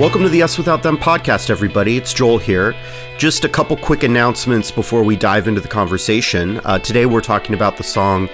[0.00, 1.98] Welcome to the Us Without Them podcast, everybody.
[1.98, 2.74] It's Joel here.
[3.18, 6.58] Just a couple quick announcements before we dive into the conversation.
[6.64, 8.30] Uh, today we're talking about the song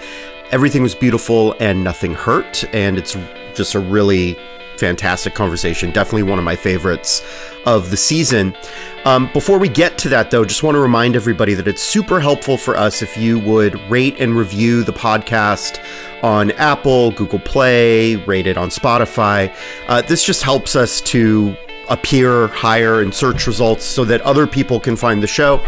[0.53, 3.17] Everything Was Beautiful and Nothing Hurt, and it's
[3.53, 4.39] just a really
[4.79, 5.91] fantastic conversation.
[5.91, 7.23] Definitely one of my favorites
[7.65, 8.57] of the season.
[9.05, 12.21] Um, before we get to that, though, just want to remind everybody that it's super
[12.21, 15.83] helpful for us if you would rate and review the podcast
[16.23, 19.55] on Apple, Google Play, rate it on Spotify.
[19.87, 21.57] Uh, this just helps us to
[21.89, 25.65] appear higher in search results so that other people can find the show.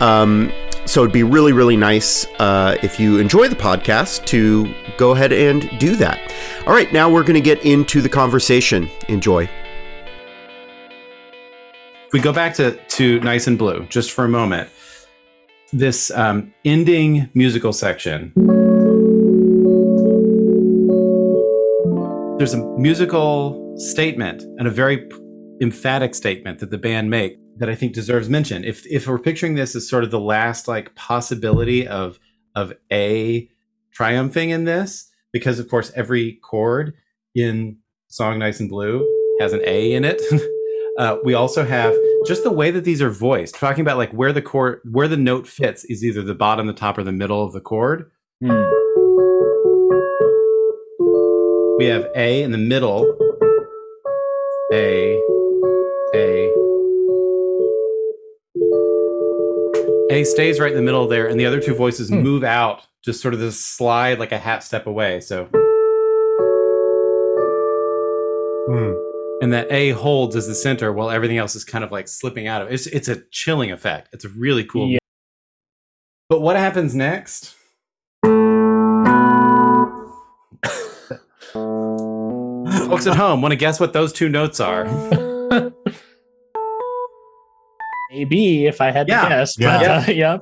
[0.00, 0.52] Um,
[0.86, 5.32] so it'd be really, really nice uh, if you enjoy the podcast to go ahead
[5.32, 6.32] and do that.
[6.66, 8.88] All right, now we're going to get into the conversation.
[9.08, 9.48] Enjoy.
[12.06, 14.70] If we go back to, to Nice and Blue just for a moment,
[15.72, 18.32] this um, ending musical section.
[22.38, 25.08] There's a musical statement and a very
[25.60, 28.64] emphatic statement that the band make that I think deserves mention.
[28.64, 32.18] If if we're picturing this as sort of the last like possibility of
[32.54, 33.48] of a
[33.92, 36.94] triumphing in this, because of course every chord
[37.34, 39.06] in song Nice and Blue
[39.40, 40.20] has an A in it.
[40.98, 41.94] uh, we also have
[42.26, 45.16] just the way that these are voiced, talking about like where the chord where the
[45.16, 48.10] note fits is either the bottom, the top, or the middle of the chord.
[48.42, 48.64] Hmm.
[51.78, 53.04] We have A in the middle,
[54.72, 55.20] A,
[60.08, 62.20] A stays right in the middle there, and the other two voices hmm.
[62.20, 65.20] move out, just sort of this slide like a half step away.
[65.20, 65.46] So,
[68.66, 68.92] hmm.
[69.42, 72.46] and that A holds as the center, while everything else is kind of like slipping
[72.46, 72.74] out of it.
[72.74, 74.10] It's it's a chilling effect.
[74.12, 74.88] It's a really cool.
[74.88, 74.98] Yeah.
[76.28, 77.54] But what happens next?
[82.86, 84.86] Folks at home want to guess what those two notes are.
[88.16, 89.22] Maybe if I had yeah.
[89.24, 89.58] to guess.
[89.58, 89.78] Yeah.
[89.78, 90.38] But, uh, yeah.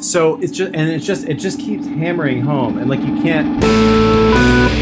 [0.00, 3.60] So it's just and it's just it just keeps hammering home and like you can't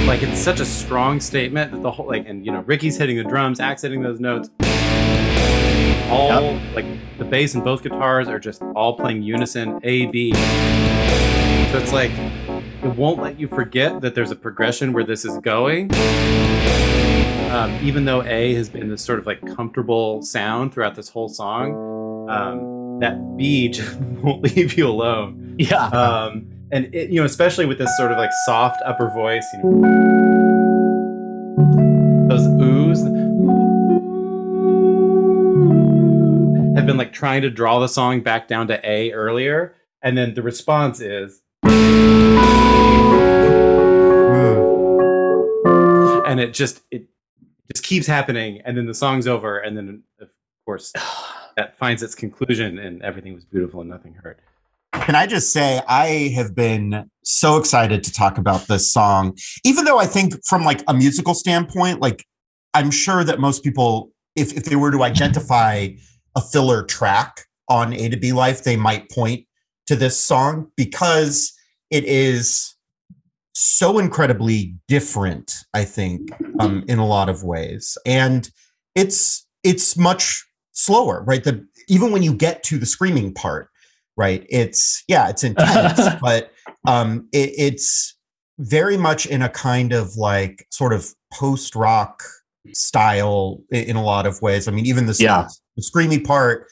[0.07, 3.17] like it's such a strong statement that the whole like and you know Ricky's hitting
[3.17, 4.51] the drums, Axe hitting those notes.
[6.11, 6.75] All yep.
[6.75, 6.85] like
[7.19, 10.35] the bass and both guitars are just all playing unison A B.
[11.73, 12.13] So it's like
[12.87, 15.93] it won't let you forget that there's a progression where this is going.
[17.51, 21.29] Um, even though A has been this sort of like comfortable sound throughout this whole
[21.29, 25.57] song, um, that B just won't leave you alone.
[25.59, 25.87] Yeah.
[25.89, 29.63] Um, and it, you know, especially with this sort of like soft upper voice, you
[29.65, 29.81] know,
[32.29, 33.05] those oohs
[36.77, 40.35] have been like trying to draw the song back down to A earlier, and then
[40.35, 41.43] the response is
[46.27, 47.07] and it just it
[47.73, 50.31] just keeps happening and then the song's over and then of
[50.65, 50.93] course
[51.57, 54.41] that finds its conclusion and everything was beautiful and nothing hurt.
[54.93, 59.85] Can I just say I have been so excited to talk about this song, even
[59.85, 62.25] though I think from like a musical standpoint, like
[62.75, 65.89] I'm sure that most people, if if they were to identify
[66.35, 69.47] a filler track on A to B Life, they might point
[69.87, 71.53] to this song because
[71.91, 72.76] it is
[73.59, 76.31] so incredibly different i think
[76.61, 78.51] um, in a lot of ways and
[78.95, 83.71] it's it's much slower right the even when you get to the screaming part
[84.15, 86.53] right it's yeah it's intense but
[86.87, 88.15] um it, it's
[88.59, 92.23] very much in a kind of like sort of post rock
[92.75, 95.49] style in, in, a lot of ways i mean even the, yeah.
[95.77, 96.67] the screamy part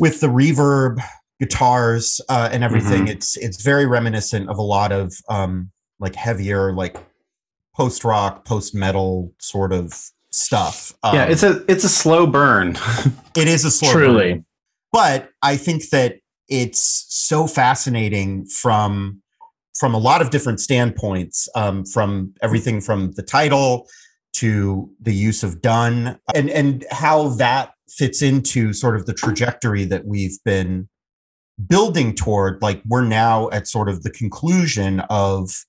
[0.00, 1.00] with the reverb
[1.38, 3.12] guitars uh, and everything mm-hmm.
[3.12, 5.70] it's it's very reminiscent of a lot of um
[6.02, 6.96] like heavier, like
[7.74, 10.92] post rock, post metal sort of stuff.
[11.02, 12.76] Um, yeah, it's a it's a slow burn.
[13.36, 14.44] it is a slow truly, burn.
[14.92, 16.16] but I think that
[16.48, 19.22] it's so fascinating from
[19.78, 21.48] from a lot of different standpoints.
[21.54, 23.88] Um, from everything from the title
[24.34, 29.84] to the use of Donne and and how that fits into sort of the trajectory
[29.84, 30.88] that we've been
[31.68, 35.64] building toward like we're now at sort of the conclusion of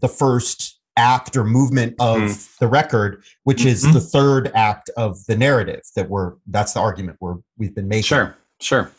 [0.00, 2.58] the first act or movement of mm.
[2.58, 3.68] the record, which mm-hmm.
[3.68, 7.88] is the third act of the narrative that we're that's the argument we're we've been
[7.88, 8.04] making.
[8.04, 8.90] Sure, sure.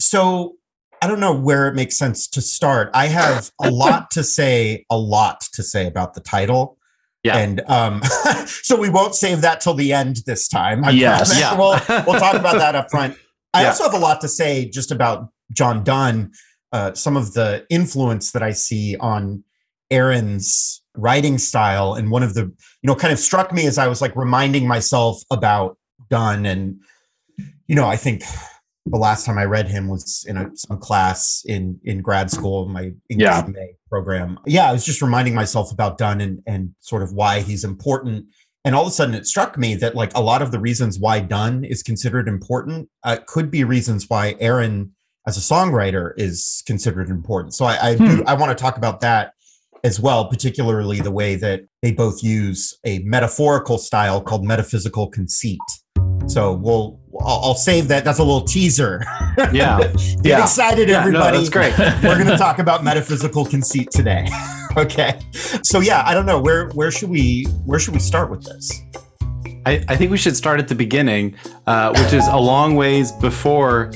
[0.00, 0.56] So
[1.02, 2.88] I don't know where it makes sense to start.
[2.94, 6.78] I have a lot to say, a lot to say about the title.
[7.24, 7.38] Yeah.
[7.38, 8.02] And um,
[8.46, 10.84] so we won't save that till the end this time.
[10.84, 11.38] I yes.
[11.38, 11.56] Yeah.
[11.56, 13.16] We'll, we'll talk about that up front.
[13.54, 13.68] I yeah.
[13.68, 16.32] also have a lot to say just about John Donne,
[16.72, 19.44] uh, some of the influence that I see on
[19.92, 23.86] Aaron's writing style, and one of the, you know, kind of struck me as I
[23.86, 25.76] was like reminding myself about
[26.10, 26.80] Donne, and
[27.68, 28.22] you know, I think
[28.86, 32.68] the last time I read him was in a, some class in in grad school,
[32.68, 33.46] my English Yeah.
[33.46, 34.38] MA program.
[34.46, 38.26] Yeah, I was just reminding myself about Donne and and sort of why he's important.
[38.64, 40.98] And all of a sudden, it struck me that like a lot of the reasons
[40.98, 44.92] why Donne is considered important uh, could be reasons why Aaron,
[45.26, 47.54] as a songwriter, is considered important.
[47.54, 48.22] So I I, do, Hmm.
[48.26, 49.32] I want to talk about that
[49.84, 55.58] as well, particularly the way that they both use a metaphorical style called metaphysical conceit.
[56.26, 58.04] So we'll I'll, I'll save that.
[58.04, 59.02] That's a little teaser.
[59.52, 59.78] Yeah.
[59.92, 60.42] Get Yeah.
[60.42, 61.36] excited, Yeah, no, everybody.
[61.38, 61.76] that's great.
[61.78, 64.28] We're going to talk about metaphysical conceit today.
[64.76, 65.18] okay.
[65.62, 68.70] So yeah, I don't know where where should we where should we start with this?
[69.66, 71.36] I, I think we should start at the beginning,
[71.68, 73.92] uh, which is a long ways before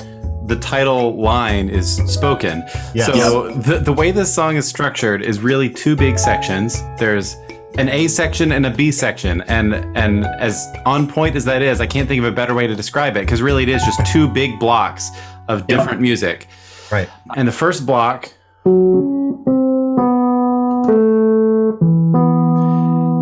[0.47, 2.63] the title line is spoken.
[2.95, 3.07] Yes.
[3.07, 6.83] So the, the way this song is structured is really two big sections.
[6.99, 7.35] There's
[7.79, 11.81] an A section and a B section, and and as on point as that is,
[11.81, 14.05] I can't think of a better way to describe it because really it is just
[14.07, 15.11] two big blocks
[15.49, 16.47] of different music.
[16.91, 17.09] Right.
[17.37, 18.31] And the first block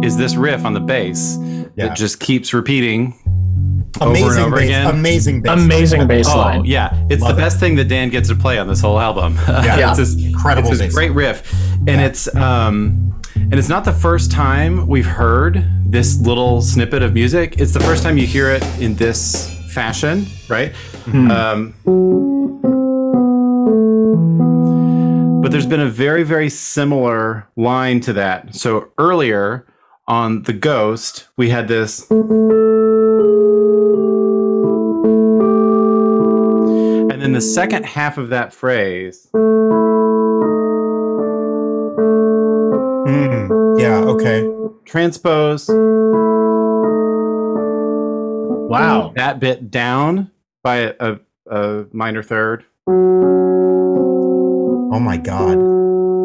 [0.05, 1.89] is this riff on the bass Yeah.
[1.89, 3.15] that just keeps repeating
[4.01, 4.87] over Amazing and over bass, again.
[4.89, 5.53] amazing bass.
[5.61, 6.65] Amazing bass Oh line.
[6.65, 7.45] yeah, it's Love the it.
[7.45, 9.35] best thing that Dan gets to play on this whole album.
[9.49, 9.91] Yeah.
[9.91, 11.53] it's this Incredible It's this bass great riff,
[11.87, 17.13] and it's um, and it's not the first time we've heard this little snippet of
[17.15, 17.61] music.
[17.61, 20.73] It's the first time you hear it in this fashion, right?
[21.05, 21.31] Hmm.
[21.31, 21.75] Um,
[25.43, 28.55] but there's been a very very similar line to that.
[28.55, 29.67] So earlier
[30.07, 32.09] on the Ghost, we had this.
[37.11, 39.29] And then the second half of that phrase
[43.07, 43.99] Mm, yeah.
[43.99, 44.51] Okay.
[44.85, 45.69] transpose
[48.69, 49.13] Wow.
[49.17, 50.31] that bit down
[50.63, 51.19] by a, a,
[51.51, 52.65] a minor third.
[52.89, 55.59] Oh my god.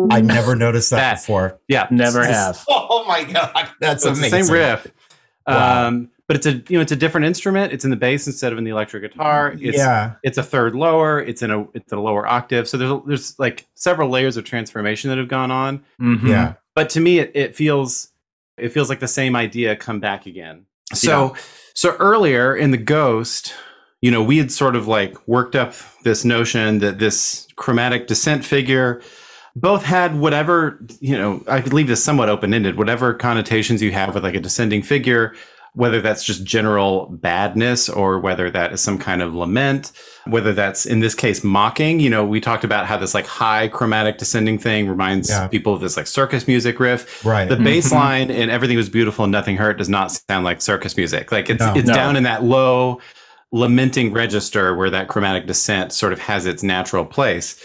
[0.10, 1.60] I never noticed that, That- before.
[1.68, 2.66] Yeah, Never It's- have.
[2.70, 3.70] Oh my god.
[3.80, 4.44] That's So the amazing.
[4.46, 4.88] same riff.
[5.48, 5.88] Wow.
[5.88, 7.74] Um, but it's a you know it's a different instrument.
[7.74, 9.54] It's in the bass instead of in the electric guitar.
[9.60, 10.14] It's, yeah.
[10.22, 11.20] it's a third lower.
[11.20, 12.68] It's in a it's in a lower octave.
[12.70, 15.84] So there's there's like several layers of transformation that have gone on.
[16.00, 16.28] Mhm.
[16.28, 16.54] Yeah.
[16.76, 18.10] but to me it, it feels
[18.58, 21.36] it feels like the same idea come back again so
[21.74, 23.54] so earlier in the ghost
[24.02, 25.74] you know we had sort of like worked up
[26.04, 29.02] this notion that this chromatic descent figure
[29.60, 34.14] both had whatever you know i could leave this somewhat open-ended whatever connotations you have
[34.14, 35.34] with like a descending figure
[35.74, 39.92] whether that's just general badness or whether that is some kind of lament
[40.26, 43.68] whether that's in this case mocking you know we talked about how this like high
[43.68, 45.48] chromatic descending thing reminds Yeah.
[45.48, 47.48] people of this like circus music riff Right.
[47.48, 47.64] the Mhm.
[47.64, 51.32] bass line and everything was beautiful and nothing hurt does not sound like circus music
[51.32, 51.74] like it's No.
[51.76, 51.94] it's No.
[51.94, 53.00] down in that low
[53.52, 57.56] lamenting register where that chromatic descent sort of has its natural place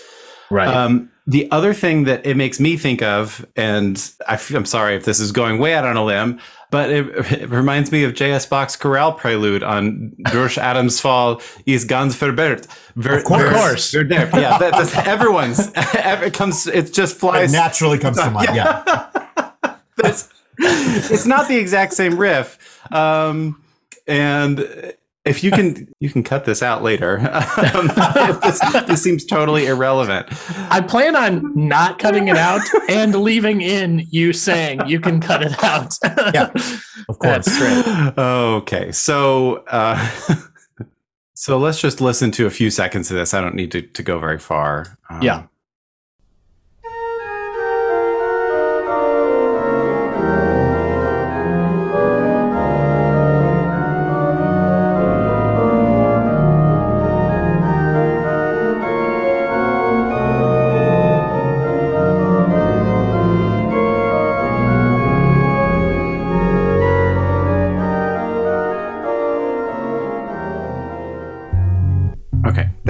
[0.50, 0.68] Right.
[0.68, 3.96] um, the other thing that it makes me think of, and
[4.28, 6.38] I f- I'm sorry if this is going way out on a limb,
[6.70, 8.44] but it, it reminds me of J.S.
[8.44, 12.66] Bach's chorale prelude on Durch Adams Fall is ganz verbert.
[12.96, 13.40] Ver, Of course.
[13.42, 13.94] ver- Of course.
[13.94, 15.70] Yeah, that, that's everyone's.
[15.76, 16.66] It comes.
[16.66, 17.52] It just It flies.
[17.52, 18.50] naturally comes to mind.
[18.54, 18.82] Yeah.
[19.96, 22.58] That's- it's not the exact same riff.
[22.92, 23.62] Um,
[24.06, 24.58] and
[25.24, 27.18] if you can, you can cut this out later.
[27.74, 27.86] Um,
[28.42, 30.26] this, this seems totally irrelevant.
[30.70, 35.42] I plan on not cutting it out and leaving in you saying you can cut
[35.42, 35.94] it out.
[36.34, 36.50] Yeah.
[37.08, 37.46] Of course.
[37.46, 38.18] That's great.
[38.18, 40.08] Okay, so uh,
[41.34, 43.34] so let's just listen to a few seconds of this.
[43.34, 44.98] I don't need to, to go very far.
[45.10, 45.46] Um, Yeah.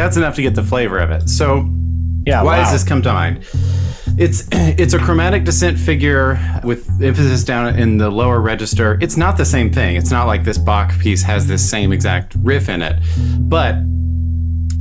[0.05, 1.31] That's enough to get the flavor of it.
[1.31, 1.67] So
[2.27, 2.43] Yeah.
[2.43, 2.65] why wow.
[2.65, 3.43] does this come to mind?
[4.19, 8.99] It's it's a chromatic descent figure with emphasis down in the lower register.
[9.01, 9.97] It's not the same thing.
[9.97, 13.03] It's not like this Bach piece has this same exact riff in it,
[13.49, 13.77] but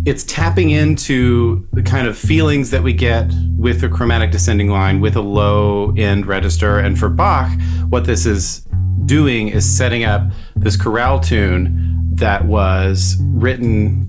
[0.06, 5.00] it's tapping into the kind of feelings that we get with a chromatic descending line
[5.00, 6.80] with a low end register.
[6.80, 7.50] And for Bach,
[7.88, 8.65] what this is
[9.06, 14.02] doing is setting up this chorale tune that was written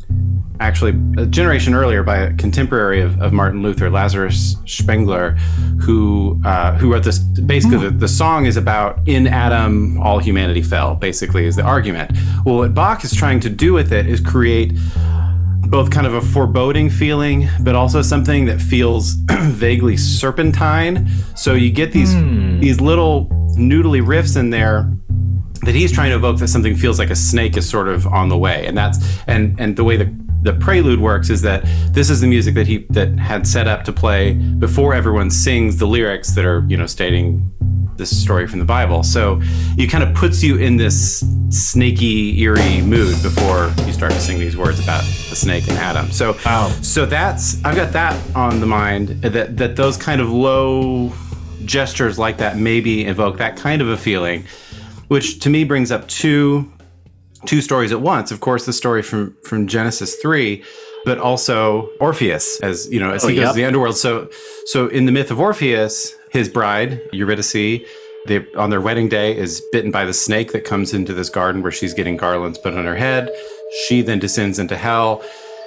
[0.64, 0.92] actually
[1.22, 5.32] a generation earlier by a contemporary of, of Martin Luther, Lazarus Spengler,
[5.80, 7.18] who uh, who wrote this.
[7.18, 10.94] Basically, the, the song is about in Adam all humanity fell.
[10.94, 12.16] Basically, is the argument.
[12.44, 14.72] Well, what Bach is trying to do with it is create
[15.68, 21.08] both kind of a foreboding feeling, but also something that feels vaguely serpentine.
[21.36, 22.14] So you get these
[22.60, 23.28] these little
[23.58, 24.90] noodly riffs in there
[25.62, 28.28] that he's trying to evoke that something feels like a snake is sort of on
[28.28, 32.10] the way, and that's and and the way the the prelude works is that this
[32.10, 35.86] is the music that he that had set up to play before everyone sings the
[35.86, 37.50] lyrics that are you know stating
[37.96, 39.02] this story from the Bible.
[39.04, 39.40] So
[39.78, 44.38] it kind of puts you in this snaky, eerie mood before you start to sing
[44.40, 46.10] these words about the snake and Adam.
[46.10, 46.68] So Wow.
[46.82, 51.12] so that's I've got that on the mind that that those kind of low
[51.64, 54.44] gestures like that maybe evoke that kind of a feeling,
[55.08, 56.70] which to me brings up two
[57.46, 58.30] two stories at once.
[58.30, 60.62] Of course, the story from from Genesis three,
[61.04, 63.52] but also Orpheus, as you know, as Oh, he goes yep.
[63.52, 63.96] to the underworld.
[63.96, 64.28] So
[64.66, 67.84] so in the myth of Orpheus, his bride Eurydice.
[68.26, 71.62] They, on their wedding day is bitten by the snake that comes into this garden
[71.62, 73.28] where she's getting garlands put on her head.
[73.86, 75.22] She then descends into hell.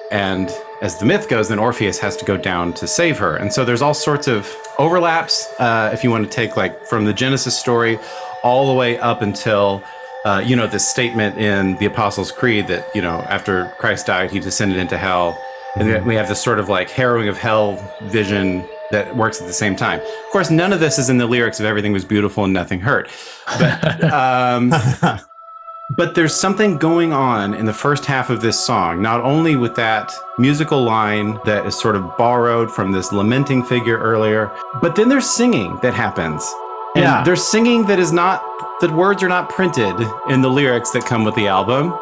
[0.09, 0.49] And
[0.81, 3.35] as the myth goes, then Orpheus has to go down to save her.
[3.35, 7.05] And so there's all sorts of overlaps, uh, if you want to take like from
[7.05, 7.99] the Genesis story
[8.43, 9.83] all the way up until,
[10.27, 14.29] uh, you know, this statement in the Apostles' Creed that, you know, after Christ died,
[14.29, 15.41] he descended into hell.
[15.77, 17.67] And then we have this sort of like harrowing of hell
[18.03, 19.99] vision that works at the same time.
[20.01, 22.81] Of course, none of this is in the lyrics of Everything Was Beautiful and Nothing
[22.81, 23.09] Hurt.
[23.59, 24.73] But, um,
[25.97, 29.75] but there's something going on in the first half of this song, not only with
[29.75, 35.07] that musical line that is sort of borrowed from this lamenting figure earlier, but then
[35.07, 36.53] there's singing that happens.
[36.95, 37.23] And Yeah.
[37.23, 38.41] there's singing that is not,
[38.79, 39.95] the words are not printed
[40.29, 41.93] in the lyrics that come with the album.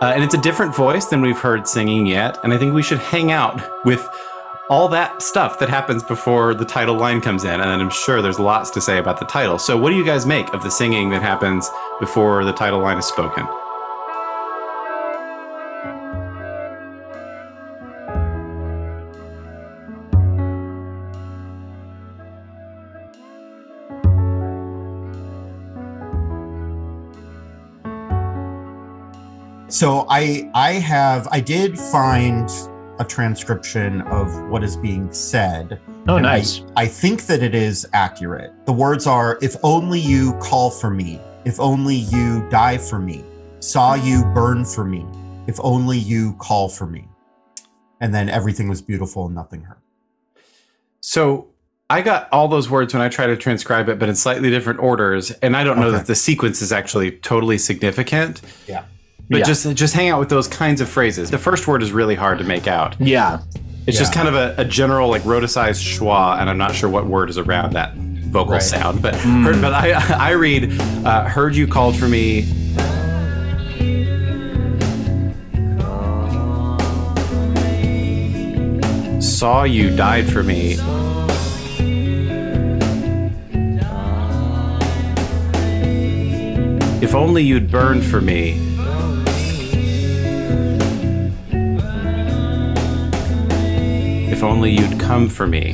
[0.00, 2.38] Uh, and it's a different voice than we've heard singing yet.
[2.44, 4.08] And I think we should hang out with
[4.70, 7.60] all that stuff that happens before the title line comes in.
[7.60, 9.58] And I'm sure there's lots to say about the title.
[9.58, 11.68] So, what do you guys make of the singing that happens
[12.00, 13.46] before the title line is spoken?
[29.74, 32.48] So I I have I did find
[33.00, 35.80] a transcription of what is being said.
[36.06, 36.62] Oh, and I- nice.
[36.76, 38.52] I, think that it is accurate.
[38.66, 43.24] The words are if only you call for me, if only you die for me,
[43.58, 45.04] saw you burn for me,
[45.48, 47.08] if only you call for me.
[48.00, 49.80] And then everything was beautiful and nothing hurt.
[51.00, 51.48] So,
[51.90, 54.78] I got all those words when I try to transcribe it, but in slightly different
[54.78, 55.32] orders.
[55.32, 55.96] And I don't know Okay.
[55.98, 58.40] that the sequence is actually totally significant.
[58.68, 58.84] Yeah.
[59.30, 59.44] But Yeah.
[59.44, 61.30] just just hang out with those kinds of phrases.
[61.30, 62.96] The first word is really hard to make out.
[63.00, 63.38] Yeah.
[63.86, 67.06] It's just kind of a, a general like rhoticized schwa, and I'm not sure what
[67.06, 68.62] word is around that vocal Right.
[68.62, 69.02] sound.
[69.02, 69.92] But heard, but I
[70.28, 72.42] I read uh, heard you called for me.
[79.20, 80.76] Saw you died for me.
[87.02, 88.73] If only you'd burned for me.
[94.44, 95.72] Only you'd come for me.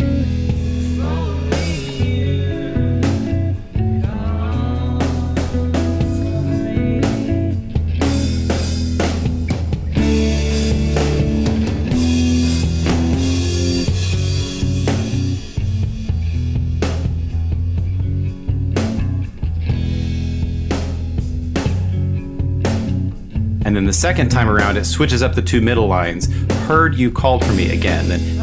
[23.62, 26.26] And then the second time around, it switches up the two middle lines.
[26.66, 28.39] Heard you called for me again.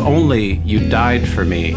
[0.00, 1.72] Only you died for me.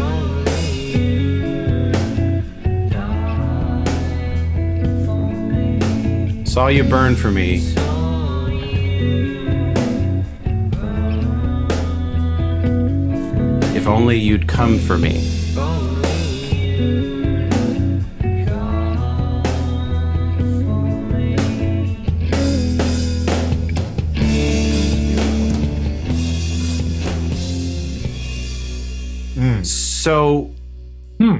[6.44, 7.56] Saw you burn for me.
[13.76, 15.33] If only you'd come for me.
[30.04, 30.50] So
[31.18, 31.36] Hmm.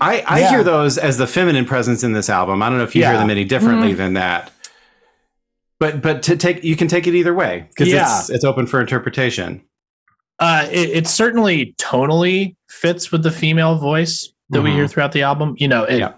[0.00, 0.50] I, I Yeah.
[0.50, 2.62] hear those as the feminine presence in this album.
[2.62, 3.96] I don't know if you hear them any differently Mm.
[3.98, 4.50] than that.
[5.78, 8.18] But but to take you can take it either way because Yeah.
[8.20, 9.60] it's it's open for interpretation.
[10.38, 14.74] Uh, it, it certainly tonally fits with the female voice that we Mhm.
[14.76, 15.54] hear throughout the album.
[15.58, 16.12] You know, it, Yeah.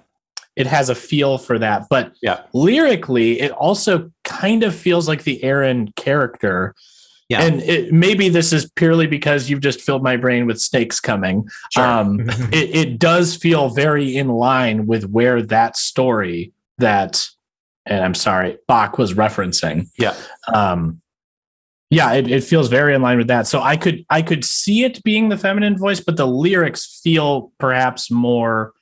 [0.54, 1.86] it has a feel for that.
[1.90, 2.42] But Yeah.
[2.52, 6.74] lyrically, it also kind of feels like the Aaron character.
[7.28, 7.42] Yeah.
[7.42, 11.48] And it, maybe this is purely because you've just filled my brain with snakes coming.
[11.72, 11.84] Sure.
[11.84, 12.20] Um,
[12.52, 17.26] it, it does feel very in line with where that story that,
[17.86, 19.88] and I'm sorry, Bach was referencing.
[19.98, 20.14] Yeah.
[20.52, 21.00] Um,
[21.90, 23.46] yeah, it, it feels very in line with that.
[23.46, 27.52] So I could I could see it being the feminine voice, but the lyrics feel
[27.58, 28.72] perhaps more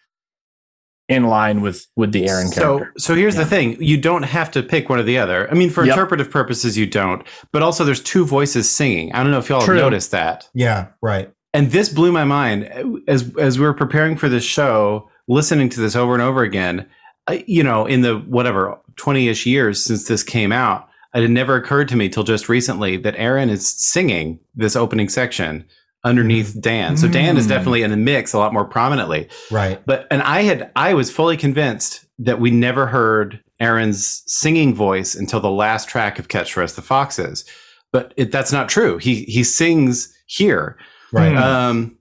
[1.11, 2.93] in line with with the Aaron so, character.
[2.99, 3.43] so here's Yeah.
[3.45, 5.51] the thing: you don't have to pick one or the other.
[5.51, 5.93] I mean, for Yep.
[5.95, 7.23] interpretive purposes, you don't.
[7.53, 9.13] But also, there's two voices singing.
[9.13, 9.75] I don't know if y'all True.
[9.77, 10.49] have noticed that.
[10.55, 11.31] Yeah, right.
[11.53, 12.71] And this blew my mind
[13.09, 16.87] as as we were preparing for this show, listening to this over and over again.
[17.29, 21.31] I- You know, in the whatever twenty ish years since this came out, it had
[21.31, 25.65] never occurred to me till just recently that Aaron is singing this opening section
[26.05, 26.97] underneath Dan.
[26.97, 27.51] So Dan is Mm.
[27.51, 29.29] definitely in the mix a lot more prominently.
[29.51, 29.81] Right.
[29.87, 35.15] But and I had I was fully convinced that we never heard Aaron's singing voice
[35.15, 37.45] until the last track of Catch for Us the Foxes.
[37.93, 38.99] But it, that's not true.
[38.99, 40.79] He he sings here.
[41.13, 41.33] Right.
[41.33, 41.39] Hmm.
[41.39, 41.97] Um,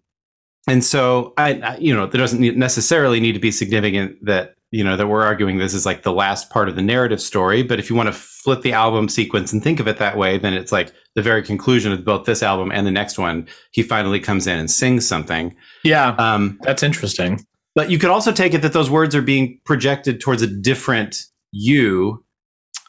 [0.67, 4.83] and so I, I, you know, there doesn't necessarily need to be significant that you
[4.83, 7.63] know that we're arguing this is like the last part of the narrative story.
[7.63, 10.37] But if you want to flip the album sequence and think of it that way,
[10.37, 13.47] then it's like the very conclusion of both this album and the next one.
[13.71, 15.55] He finally comes in and sings something.
[15.83, 17.43] yeah, Um, that's interesting.
[17.75, 21.23] but you could also take it that those words are being projected towards a different
[21.51, 22.23] you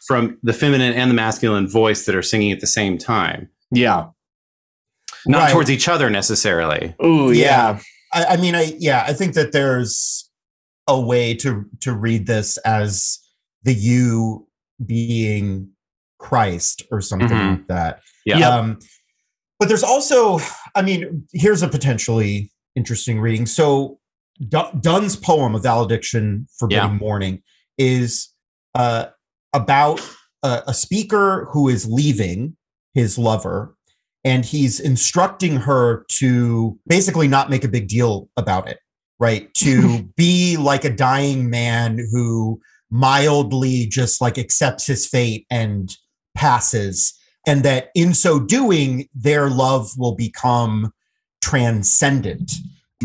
[0.06, 4.07] from the feminine and the masculine voice that are singing at the same time, Yeah.
[5.26, 5.52] not Right.
[5.52, 6.94] towards each other necessarily.
[7.00, 7.78] Oh Yeah.
[7.78, 7.81] yeah.
[8.12, 10.30] I, I mean, I yeah, I think that there's
[10.90, 13.18] a way to to read this as
[13.62, 14.46] the you
[14.85, 15.68] being
[16.18, 17.50] Christ or something Mhm.
[17.59, 18.00] like that.
[18.26, 18.48] Yeah.
[18.48, 18.79] Um,
[19.59, 20.38] but there's also,
[20.74, 23.46] I mean, here's a potentially interesting reading.
[23.46, 23.98] So
[24.48, 26.98] Du- Donne's poem, "A Valediction Forbidding Yeah.
[26.98, 27.42] Mourning,"
[27.76, 28.29] is
[28.74, 29.07] uh,
[29.53, 30.00] about
[30.42, 32.57] a, a speaker who is leaving
[32.94, 33.74] his lover,
[34.24, 38.79] and he's instructing her to basically not make a big deal about it,
[39.20, 39.48] right?
[39.61, 45.94] To be like a dying man who mildly just like accepts his fate and
[46.35, 50.92] passes and that in so doing their love will become
[51.40, 52.52] transcendent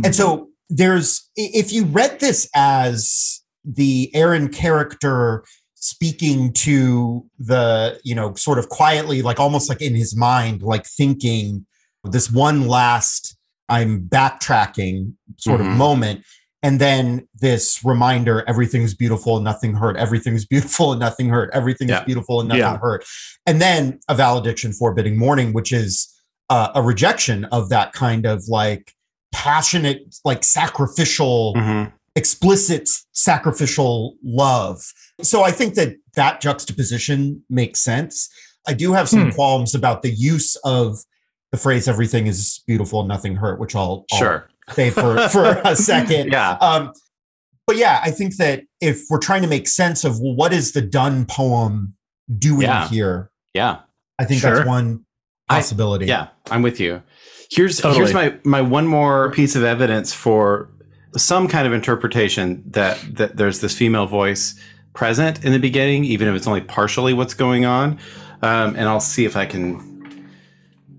[0.03, 0.45] and so mm-hmm.
[0.69, 5.43] there's if you read this as the aaron character
[5.75, 10.85] speaking to the you know sort of quietly like almost like in his mind like
[10.85, 11.65] thinking
[12.03, 13.34] this one last
[13.69, 15.75] i'm backtracking sort of Mhm.
[15.77, 16.23] moment
[16.63, 21.89] and then this reminder everything's beautiful and nothing hurt everything's beautiful and nothing hurt everything
[21.89, 22.03] Yeah.
[22.03, 22.77] beautiful and nothing Yeah.
[22.77, 23.05] hurt
[23.45, 26.11] and then a valediction forbidding mourning which is
[26.49, 28.93] uh, a rejection of that kind of like
[29.31, 31.91] passionate like sacrificial Mhm.
[32.15, 34.81] explicit sacrificial love
[35.21, 38.29] so i think that that juxtaposition makes sense
[38.67, 39.35] i do have some Hmm.
[39.35, 40.97] qualms about the use of
[41.55, 44.49] the phrase everything is beautiful and nothing hurt which i'll, I'll Sure.
[44.73, 46.51] say for for a second Yeah.
[46.61, 46.91] um,
[47.67, 50.73] but yeah, I think that if we're trying to make sense of well, what is
[50.73, 51.95] the Donne poem
[52.37, 52.87] doing Yeah.
[52.89, 53.79] here, Yeah.
[54.19, 54.55] I think Sure.
[54.57, 55.03] that's one
[55.49, 56.05] I- possibility.
[56.05, 56.27] Yeah.
[56.51, 57.01] I'm with you.
[57.49, 57.95] Here's Totally.
[57.97, 60.69] here's my my one more piece of evidence for
[61.17, 64.53] some kind of interpretation that that there's this female voice
[64.93, 67.97] present in the beginning, even if it's only partially what's going on.
[68.43, 69.94] Um, and I'll see if I can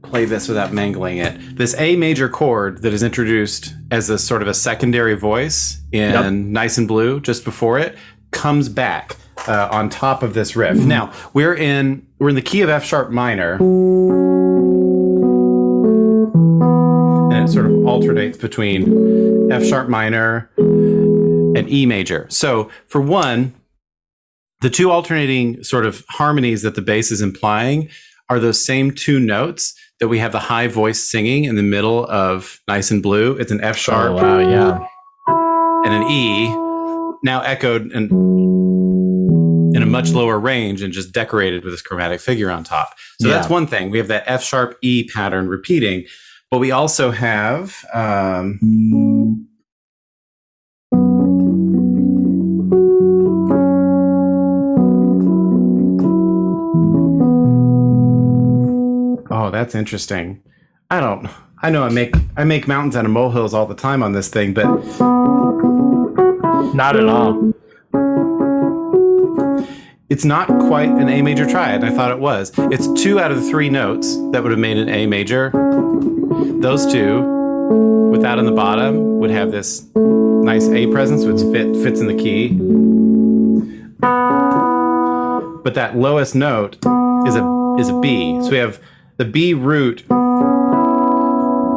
[0.09, 1.57] play this without mangling it.
[1.57, 6.13] This A major chord that is introduced as a sort of a secondary voice in
[6.13, 6.33] Yep.
[6.33, 7.97] Nice and Blue just before it
[8.31, 9.17] comes back
[9.49, 10.77] uh, on top of this riff.
[10.77, 13.55] Now we're in we're in the key of F sharp minor,
[17.31, 22.27] and it sort of alternates between F sharp minor and E major.
[22.29, 23.55] So for one,
[24.61, 27.89] the two alternating sort of harmonies that the bass is implying
[28.29, 32.07] are those same two notes that we have the high voice singing in the middle
[32.07, 33.37] of Nice and Blue.
[33.37, 34.79] It's an F sharp Oh, wow, yeah.
[35.85, 36.49] and an E,
[37.25, 38.11] now echoed and
[39.75, 42.95] in a much lower range and just decorated with this chromatic figure on top.
[43.21, 43.91] So that's one thing.
[43.91, 46.05] We have that F sharp E pattern repeating,
[46.51, 47.85] but we also have.
[47.93, 49.46] Um,
[59.57, 60.43] that's interesting.
[60.91, 61.29] I don't.
[61.63, 64.29] I know I make I make mountains out of molehills all the time on this
[64.29, 64.67] thing, but
[66.75, 67.53] Not at all.
[70.11, 71.83] it's not quite an A major triad.
[71.83, 72.53] I thought it was.
[72.71, 75.51] It's two out of the three notes that would have made an A major.
[76.61, 77.23] Those two,
[78.11, 82.07] with that on the bottom, would have this nice A presence, which fit fits in
[82.07, 82.49] the key.
[85.65, 86.77] but that lowest note
[87.27, 88.39] is a is a B.
[88.43, 88.79] So we have
[89.17, 90.05] the B root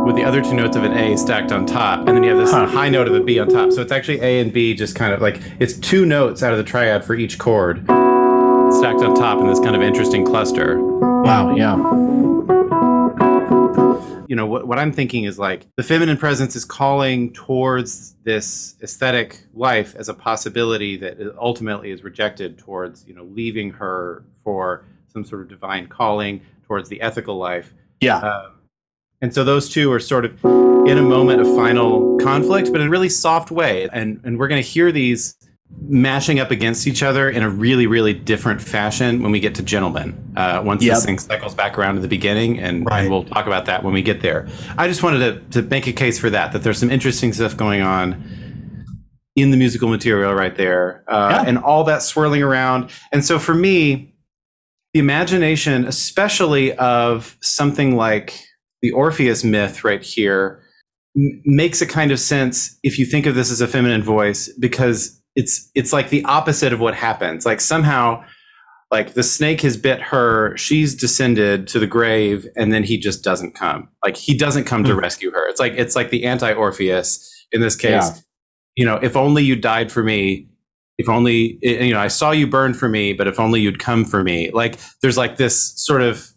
[0.05, 2.39] with the other two notes of an A stacked on top, and then you have
[2.39, 2.65] this Huh.
[2.67, 3.71] high note of a B on top.
[3.71, 6.57] So it's actually A and B, just kind of like it's two notes out of
[6.57, 10.79] the triad for each chord stacked on top in this kind of interesting cluster.
[10.81, 11.55] Wow.
[11.55, 11.75] Yeah.
[14.27, 18.75] you know what, what i'm thinking is like the feminine presence is calling towards this
[18.83, 24.85] aesthetic life as a possibility that ultimately is rejected towards you know leaving her for
[25.11, 28.19] some sort of divine calling towards the ethical life Yeah.
[28.19, 28.51] um,
[29.21, 30.31] and so those two are sort of
[30.87, 34.47] in a moment of final conflict but in a really soft way and and we're
[34.47, 35.35] going to hear these
[35.81, 39.63] mashing up against each other in a really really different fashion when we get to
[39.63, 40.95] gentlemen uh, once Yep.
[40.95, 43.01] this thing cycles back around to the beginning and, Right.
[43.01, 45.19] and we'll talk about that when we get there i just wanted
[45.51, 48.23] to, to make a case for that that there's some interesting stuff going on
[49.35, 51.43] in the musical material right there uh, Yeah.
[51.49, 54.13] and all that swirling around and so for me
[54.93, 58.39] the imagination especially of something like
[58.81, 60.61] the orpheus myth right here
[61.17, 64.49] m- makes a kind of sense if you think of this as a feminine voice
[64.59, 68.23] because it's it's like the opposite of what happens like somehow
[68.91, 73.23] like the snake has bit her she's descended to the grave and then he just
[73.23, 74.99] doesn't come like he doesn't come to Hmm.
[74.99, 78.15] rescue her it's like it's like the anti-orpheus in this case Yeah.
[78.75, 80.48] you know if only you died for me
[80.99, 83.79] if only eh, you know i saw you burn for me but if only you'd
[83.79, 84.51] come for me.
[84.51, 86.29] Like there's like this sort of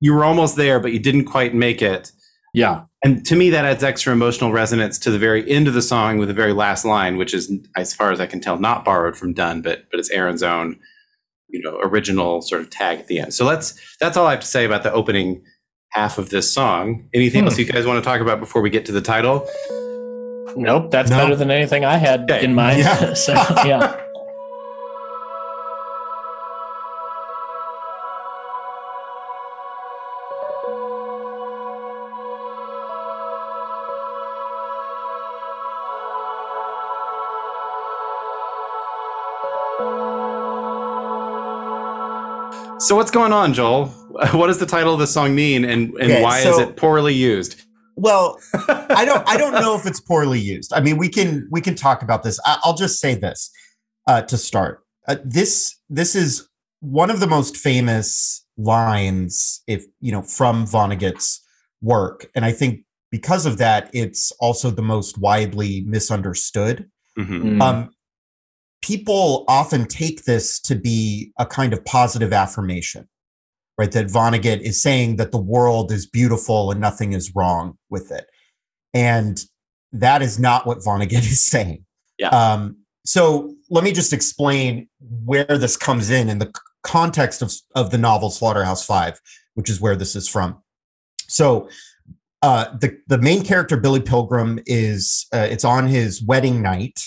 [0.00, 2.10] you were almost there but you didn't quite make it.
[2.52, 2.84] Yeah.
[3.04, 6.18] and to me that adds extra emotional resonance to the very end of the song
[6.18, 9.16] with the very last line which is as far as i can tell not borrowed
[9.16, 10.76] from Donne but but it's aaron's own
[11.48, 13.34] you know original sort of tag at the end.
[13.34, 15.42] So let's that's all i have to say about the opening
[15.90, 17.08] half of this song.
[17.14, 17.48] Anything Hmm.
[17.48, 19.46] else you guys want to talk about before we get to the title
[20.56, 20.90] Nope.
[20.90, 21.18] That's No.
[21.18, 22.44] better than anything I had Okay.
[22.44, 22.80] in mind.
[22.80, 23.14] Yeah.
[23.26, 23.32] so
[23.64, 24.00] yeah.
[42.78, 43.86] so what's going on joel
[44.32, 47.14] what does the title of the song mean and and Okay, why is it poorly
[47.14, 47.62] used
[47.96, 50.72] Well, I don't I don't know if it's poorly used.
[50.72, 52.40] I mean, we can we can talk about this.
[52.44, 53.50] I, I'll just say this
[54.06, 54.82] uh, to start.
[55.06, 56.48] Uh, this this is
[56.80, 61.40] one of the most famous lines, if you know, from Vonnegut's
[61.82, 66.90] work, and I think because of that, it's also the most widely misunderstood.
[67.16, 67.42] Mhm.
[67.42, 67.62] Mm.
[67.62, 67.90] Um,
[68.82, 73.08] people often take this to be a kind of positive affirmation,
[73.78, 73.90] right?
[73.92, 78.26] That Vonnegut is saying that the world is beautiful and nothing is wrong with it.
[78.92, 79.40] And
[79.92, 81.84] that is not what Vonnegut is saying.
[82.18, 82.28] Yeah.
[82.28, 84.88] Um, so let me just explain
[85.24, 89.20] where this comes in in the context of, of the novel Slaughterhouse Five,
[89.54, 90.62] which is where this is from.
[91.28, 91.68] So
[92.42, 97.00] uh, the the main character Billy Pilgrim is uh, it's on his wedding night.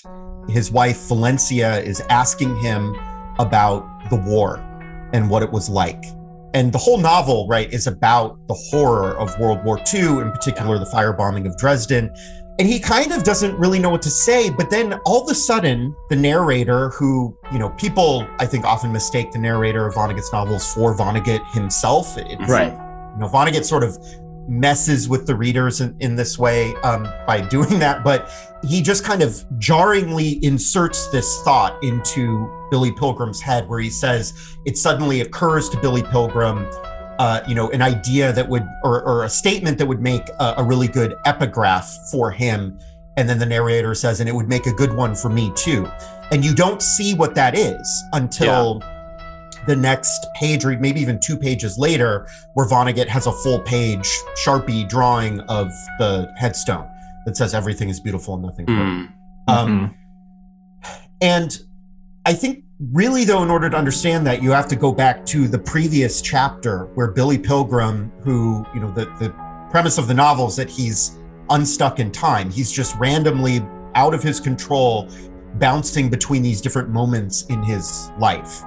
[0.49, 2.95] His wife Valencia is asking him
[3.39, 4.58] about the war
[5.13, 6.03] and what it was like.
[6.53, 10.79] And the whole novel, right, is about the horror of World War II, in particular
[10.79, 12.10] the firebombing of Dresden.
[12.60, 14.49] And he kind of doesn't really know what to say.
[14.49, 18.91] But then all of a sudden, the narrator, who, you know, people I think often
[18.91, 22.17] mistake the narrator of Vonnegut's novels for Vonnegut himself.
[22.17, 22.71] It's, Right.
[22.71, 23.97] you know, Vonnegut sort of
[24.47, 28.31] messes with the readers in, in this way um, by doing that, but
[28.65, 34.33] he just kind of jarringly inserts this thought into Billy Pilgrim's head, where he says
[34.65, 36.67] it suddenly occurs to Billy Pilgrim,
[37.19, 40.55] uh, you know, an idea that would, or, or a statement that would make a,
[40.57, 42.79] a really good epigraph for him.
[43.15, 45.89] And then the narrator says, and it would make a good one for me too.
[46.31, 48.81] And you don't see what that is until
[49.67, 54.10] the next page, or maybe even two pages later, where Vonnegut has a full page
[54.43, 55.67] Sharpie drawing of
[55.99, 56.88] the headstone
[57.25, 59.13] that says everything is beautiful and nothing broken.
[59.49, 59.53] Mm.
[59.53, 59.95] Um,
[61.21, 61.60] and
[62.25, 65.47] I think really though, in order to understand that, you have to go back to
[65.47, 69.34] the previous chapter where Billy Pilgrim, who, you know, the, the
[69.69, 71.17] premise of the novel is that he's
[71.49, 72.49] unstuck in time.
[72.49, 73.62] He's just randomly
[73.95, 75.10] out of his control,
[75.56, 78.63] bouncing between these different moments in his life.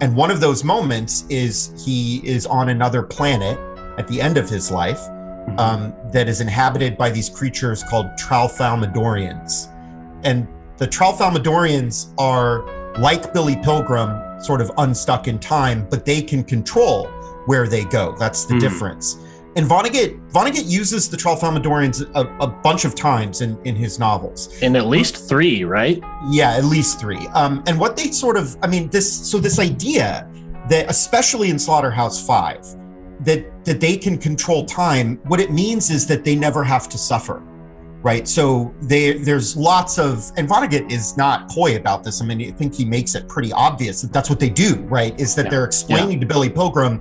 [0.00, 3.58] And one of those moments is he is on another planet
[3.98, 5.00] at the end of his life
[5.58, 9.68] um, that is inhabited by these creatures called Tralfamadorians.
[10.24, 10.46] And
[10.78, 12.62] the Tralfamadorians are
[12.98, 17.06] like Billy Pilgrim, sort of unstuck in time, but they can control
[17.46, 18.14] where they go.
[18.18, 18.60] That's the Hmm.
[18.60, 19.18] difference.
[19.54, 24.48] And Vonnegut Vonnegut uses the Tralfamadorians a, a bunch of times in, in his novels.
[24.62, 26.02] In at least three, right?
[26.30, 27.26] Yeah, at least three.
[27.34, 30.26] Um, and what they sort of, I mean, this, so this idea
[30.70, 32.76] that especially in Slaughterhouse 5
[33.24, 36.96] that that they can control time what it means is that they never have to
[36.98, 37.40] suffer
[38.02, 42.40] right so they there's lots of and Vonnegut is not coy about this I mean
[42.42, 45.44] I think he makes it pretty obvious that that's what they do right is that
[45.46, 45.50] Yeah.
[45.50, 47.00] they're explaining to Billy Pilgrim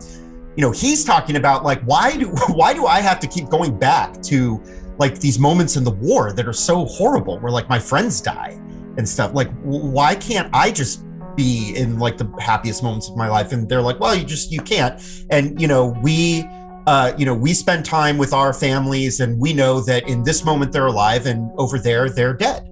[0.55, 3.77] you know he's talking about like why do why do I have to keep going
[3.77, 4.61] back to
[4.97, 8.59] like these moments in the war that are so horrible where like my friends die
[8.97, 9.33] and stuff?
[9.33, 11.03] Like why can't I just
[11.35, 13.51] be in like the happiest moments of my life?
[13.53, 15.01] And they're like well you just you can't.
[15.29, 16.45] And you know we
[16.87, 20.43] uh you know we spend time with our families and we know that in this
[20.43, 22.67] moment they're alive and over there they're dead.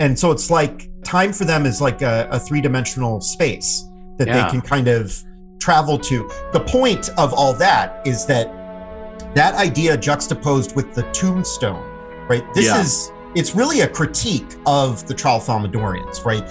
[0.00, 3.84] And so it's like time for them is like a, a three-dimensional space
[4.18, 4.44] that Yeah.
[4.44, 5.22] they can kind of
[5.62, 8.46] travel to the point of all that is that
[9.34, 11.82] that idea juxtaposed with the tombstone
[12.28, 12.80] right this Yeah.
[12.80, 16.44] is it's really a critique of the Tralfamadorians, right?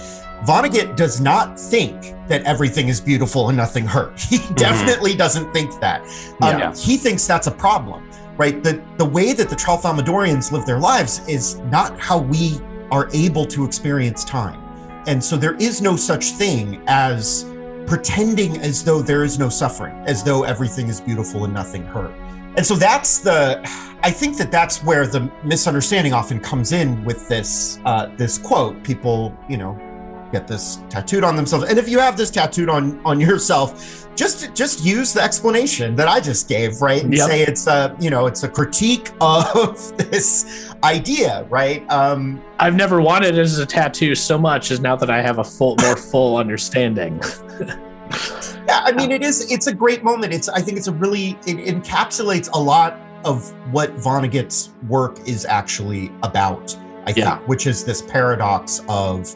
[0.44, 4.18] Vonnegut does not think that everything is beautiful and nothing hurt.
[4.30, 6.00] He definitely doesn't think that.
[6.40, 6.74] Um, Yeah.
[6.74, 8.60] He thinks that's a problem, right?
[8.64, 12.58] The the way that the Tralfamadorians live their lives is not how we
[12.90, 14.60] are able to experience time,
[15.06, 17.44] and so there is no such thing as
[17.92, 22.10] pretending as though there is no suffering, as though everything is beautiful and nothing hurt.
[22.56, 23.60] And so that's the,
[24.02, 28.82] I think that that's where the misunderstanding often comes in with this uh, this quote.
[28.82, 29.78] People, you know,
[30.32, 34.54] get this tattooed on themselves, and if you have this tattooed on on yourself, just
[34.54, 37.02] just use the explanation that I just gave, right?
[37.02, 37.28] And Yep.
[37.28, 41.90] say it's a, you know, it's a critique of this idea, right?
[41.90, 45.38] Um, I've never wanted it as a tattoo so much as now that I have
[45.38, 47.20] a full, more full understanding.
[48.68, 51.30] yeah i mean it is it's a great moment it's i think it's a really
[51.46, 57.36] it encapsulates a lot of what vonnegut's work is actually about i Yeah.
[57.36, 59.34] think which is this paradox of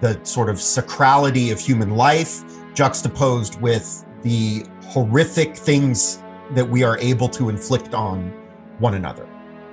[0.00, 2.42] the sort of sacrality of human life
[2.74, 6.22] juxtaposed with the horrific things
[6.54, 8.30] that we are able to inflict on
[8.78, 9.26] one another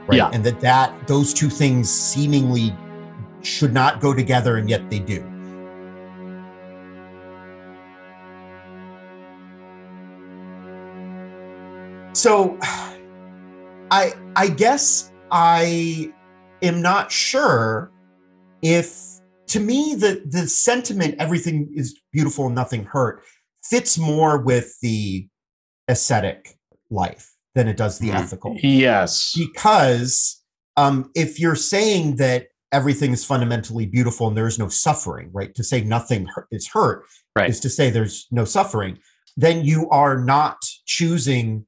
[0.08, 0.30] right Yeah.
[0.34, 2.76] and that that those two things seemingly
[3.42, 5.24] should not go together and yet they do
[12.14, 12.58] So
[13.92, 16.12] I I guess I
[16.62, 17.92] am not sure
[18.62, 23.24] if to me the the sentiment everything is beautiful and nothing hurt
[23.64, 25.28] fits more with the
[25.90, 26.58] aesthetic
[26.90, 28.16] life than it does the Mhm.
[28.16, 29.34] ethical Yes.
[29.36, 30.36] because
[30.78, 35.54] um, if you're saying that everything is fundamentally beautiful and there is no suffering, right?
[35.56, 37.04] To say nothing is hurt
[37.36, 37.50] Right.
[37.50, 38.98] is to say there's no suffering.
[39.36, 41.66] Then you are not choosing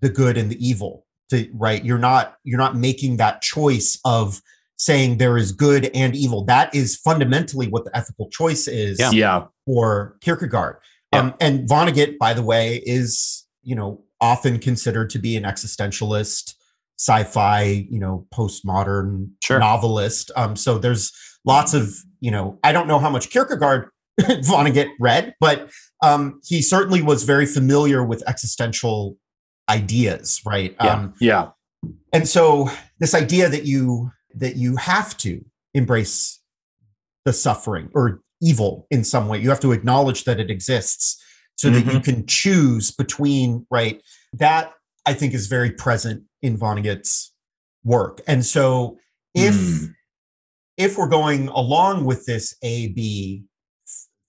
[0.00, 1.06] the good and the evil.
[1.30, 1.84] To, right?
[1.84, 4.40] You're not you're not making that choice of
[4.76, 6.44] saying there is good and evil.
[6.46, 9.10] That is fundamentally what the ethical choice is Yeah.
[9.10, 9.44] Yeah.
[9.66, 10.76] for Kierkegaard.
[11.12, 11.20] Yeah.
[11.20, 16.54] Um, and Vonnegut, by the way, is you know often considered to be an existentialist,
[16.98, 19.58] sci-fi, you know, postmodern Sure.
[19.58, 20.30] novelist.
[20.36, 21.12] Um, so there's
[21.44, 23.88] lots of you know I don't know how much Kierkegaard
[24.20, 25.70] Vonnegut read, but
[26.02, 29.16] um, he certainly was very familiar with existential
[29.68, 30.74] ideas, right?
[30.80, 30.92] Yeah.
[30.94, 31.48] Um, Yeah.
[32.12, 32.68] and so
[32.98, 35.44] this idea that you that you have to
[35.74, 36.40] embrace
[37.24, 41.22] the suffering or evil in some way you have to acknowledge that it exists
[41.56, 44.72] so that you can choose between right that
[45.06, 47.32] i think is very present in vonnegut's
[47.84, 48.98] work and so
[49.34, 49.86] if Hmm.
[50.76, 53.44] if we're going along with this a b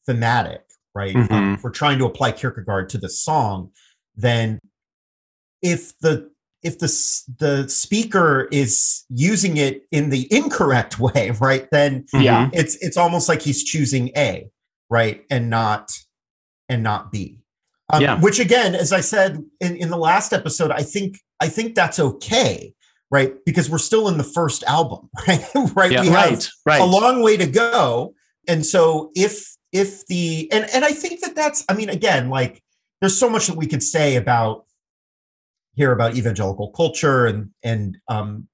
[0.05, 0.63] thematic
[0.95, 1.53] right um, Mhm.
[1.55, 3.71] if we're trying to apply kierkegaard to the song
[4.15, 4.59] then
[5.61, 6.30] if the
[6.63, 6.87] if the
[7.39, 12.49] the speaker is using it in the incorrect way right then Yeah.
[12.53, 14.47] it's it's almost like he's choosing a
[14.89, 15.91] right and not
[16.69, 17.39] and not b
[17.91, 18.19] um, Yeah.
[18.21, 21.99] which again as i said in, in the last episode i think i think that's
[21.99, 22.73] okay
[23.09, 25.43] right because we're still in the first album right
[25.75, 26.01] right Yeah.
[26.01, 26.49] we have Right.
[26.65, 26.81] Right.
[26.81, 28.13] a long way to go
[28.47, 32.61] and so if if the and and i think that that's i mean again like
[33.01, 34.65] there's so much that we could say about
[35.75, 38.47] here about evangelical culture and and um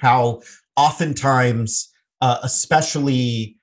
[0.00, 0.40] how
[0.76, 1.90] oftentimes
[2.20, 3.56] uh, especially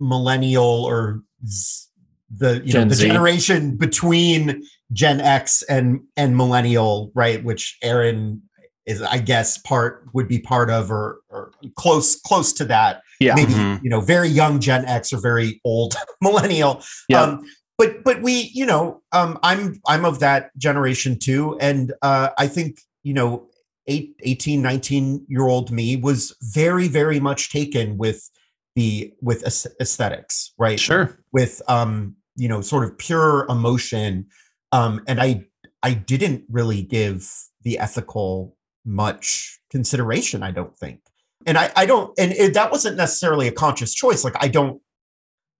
[0.00, 1.86] millennial or z-
[2.30, 3.06] the you know the Z.
[3.06, 8.42] generation between gen x and and millennial right which aaron
[8.86, 13.34] is i guess part would be part of or or close close to that Yeah.
[13.34, 13.82] maybe Mhm.
[13.82, 17.22] you know very young gen x or very old millennial Yeah.
[17.22, 17.44] um
[17.78, 21.56] but but we you know um i'm i'm of that generation too.
[21.60, 23.46] And uh i think you know
[23.86, 28.28] eight, 18 19 year old me was very very much taken with
[28.74, 29.42] the with
[29.80, 30.78] aesthetics right?
[30.78, 31.18] Sure.
[31.32, 34.26] with um you know sort of pure emotion.
[34.72, 35.46] Um and i
[35.82, 37.30] i didn't really give
[37.62, 41.00] the ethical much consideration i don't think.
[41.46, 44.24] And i i don't and it, that wasn't necessarily a conscious choice.
[44.24, 44.82] Like i don't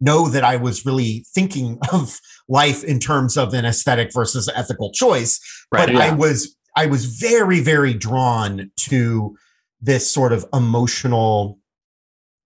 [0.01, 4.93] know that i was really thinking of life in terms of an aesthetic versus ethical
[4.93, 5.41] choice
[5.73, 9.37] Right, but i was i was very very drawn to
[9.81, 11.59] this sort of emotional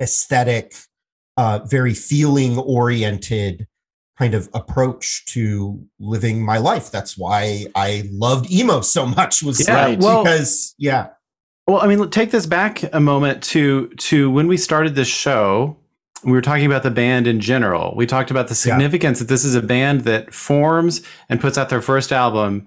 [0.00, 0.74] aesthetic
[1.36, 3.66] uh very feeling oriented
[4.18, 9.66] kind of approach to living my life that's why i loved emo so much was
[9.66, 9.98] Yeah, Right.
[9.98, 11.08] well, because yeah
[11.66, 15.76] Well, I mean, take this back a moment to to when we started this show.
[16.24, 17.94] We were talking about the band in general.
[17.96, 18.74] We talked about the Yeah.
[18.74, 22.66] significance that this is a band that forms and puts out their first album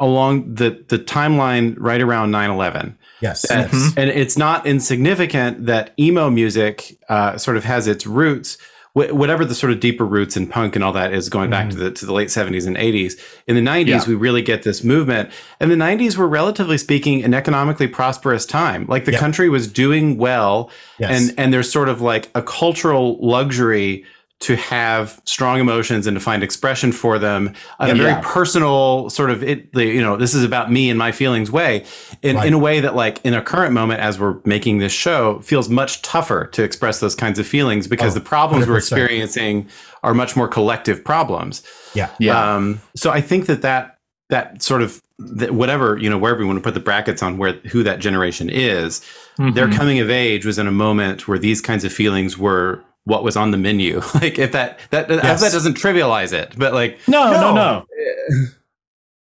[0.00, 2.96] along the the timeline right around 9/11.
[3.20, 3.94] yes, And, yes.
[3.96, 8.58] and it's not insignificant that emo music uh, sort of has its roots,
[8.94, 11.68] wh- whatever the sort of deeper roots in punk and all that is, going back
[11.68, 11.78] mm-hmm.
[11.78, 13.20] to the to the late seventies and eighties.
[13.46, 14.08] In the nineties, Yeah.
[14.08, 15.30] we really get this movement,
[15.60, 18.86] and the nineties were relatively speaking an economically prosperous time.
[18.88, 19.18] Like the Yeah.
[19.18, 21.10] country was doing well, yes.
[21.10, 24.04] and and there's sort of like a cultural luxury
[24.40, 27.48] to have strong emotions and to find expression for them
[27.80, 28.20] in a very Yeah.
[28.22, 31.84] personal sort of it the, you know this is about me and my feelings way
[32.20, 32.46] in, Right.
[32.48, 35.68] in a way that like in a current moment as we're making this show feels
[35.68, 39.66] much tougher to express those kinds of feelings because Oh, the problems we're experiencing
[40.02, 41.62] are much more collective problems
[41.94, 42.54] yeah Yeah.
[42.56, 43.96] um, so I think that that
[44.30, 47.38] that sort of that whatever you know wherever you want to put the brackets on
[47.38, 49.00] where who that generation is,
[49.38, 49.76] their Mhm.
[49.76, 53.36] coming of age was in a moment where these kinds of feelings were what was
[53.36, 54.00] on the menu.
[54.14, 55.40] like if that that I hope Yes.
[55.42, 57.54] that doesn't trivialize it, but like no, no, No.
[57.54, 58.46] no.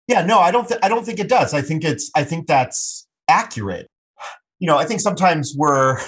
[0.06, 0.68] Yeah, no, I don't.
[0.68, 1.54] Th- I don't think it does.
[1.54, 2.10] I think it's.
[2.14, 3.88] I think that's accurate.
[4.60, 5.98] You know, I think sometimes we're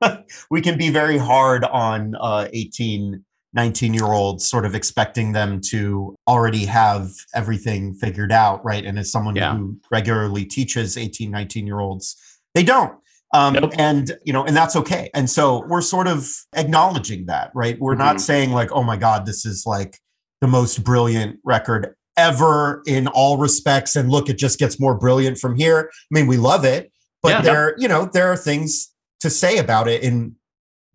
[0.50, 5.60] we can be very hard on uh, 18, 19 year olds, sort of expecting them
[5.70, 8.84] to already have everything figured out, right?
[8.84, 9.56] And as someone Yeah.
[9.56, 12.14] who regularly teaches 18, 19 year olds,
[12.54, 12.92] they don't.
[13.34, 13.72] Um, Nope.
[13.78, 15.10] And you know, and that's okay.
[15.12, 17.76] And so we're sort of acknowledging that, right?
[17.80, 18.20] We're not Mhm.
[18.20, 19.98] saying like, "Oh my God, this is like
[20.40, 25.36] the most brilliant record ever in all respects and look it just gets more brilliant
[25.36, 26.92] from here i mean we love it
[27.24, 27.40] but Yeah.
[27.42, 30.36] there you know there are things to say about it in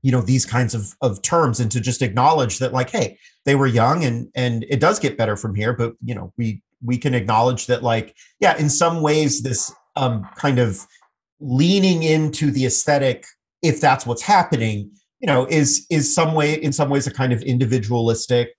[0.01, 3.53] you know these kinds of of terms and to just acknowledge that like hey they
[3.55, 6.97] were young and and it does get better from here but you know we we
[6.97, 10.87] can acknowledge that like yeah in some ways this um kind of
[11.39, 13.25] leaning into the aesthetic
[13.61, 17.31] if that's what's happening you know is is some way in some ways a kind
[17.33, 18.49] of individualistic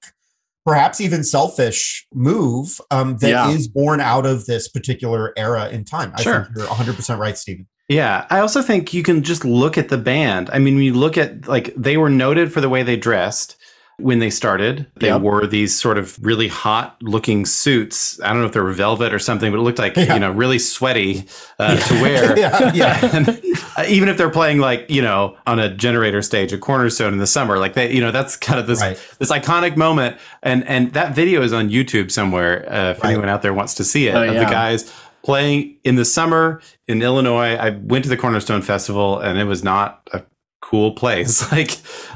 [0.67, 3.73] perhaps even selfish move um, that is Yeah.
[3.75, 6.13] born out of this particular era in time.
[6.15, 6.45] I Sure.
[6.45, 7.67] think you're 100% right, Stephen.
[7.89, 10.51] Yeah, I also think you can just look at the band.
[10.53, 13.57] I mean, when you look at like they were noted for the way they dressed
[14.03, 14.87] when they started.
[14.97, 15.21] They Yep.
[15.21, 18.21] wore these sort of really hot looking suits.
[18.23, 20.15] I don't know if they were velvet or something, but it looked like Yeah.
[20.15, 21.25] you know really sweaty
[21.59, 22.39] uh, to wear.
[22.45, 23.09] yeah, yeah.
[23.17, 23.29] and
[23.77, 27.19] uh, even if they're playing like you know on a generator stage at cornerstone in
[27.19, 28.99] the summer like they you know that's kind of this Right.
[29.19, 33.11] this iconic moment and and that video is on youtube somewhere uh, if Right.
[33.11, 34.45] anyone out there wants to see it Oh, of yeah.
[34.45, 39.39] the guys playing in the summer in illinois i went to the cornerstone festival and
[39.39, 40.23] it was not a
[40.61, 41.73] cool place like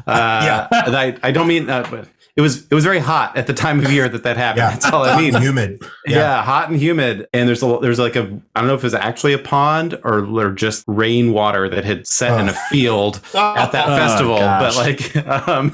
[0.07, 0.68] uh Yeah.
[0.70, 3.78] I, I don't mean uh, but it was it was very hot at the time
[3.85, 4.70] of year that that happened Yeah.
[4.70, 5.80] that's all i mean humid.
[6.07, 6.42] yeah.
[6.42, 7.28] hot and humid.
[7.33, 8.22] And there's a there's like a
[8.57, 12.06] I don't know if it was actually a pond or, or just rainwater that had
[12.08, 12.69] set in a Oh.
[12.71, 14.38] field at that Oh, festival.
[14.38, 14.75] gosh.
[14.75, 15.73] But like um.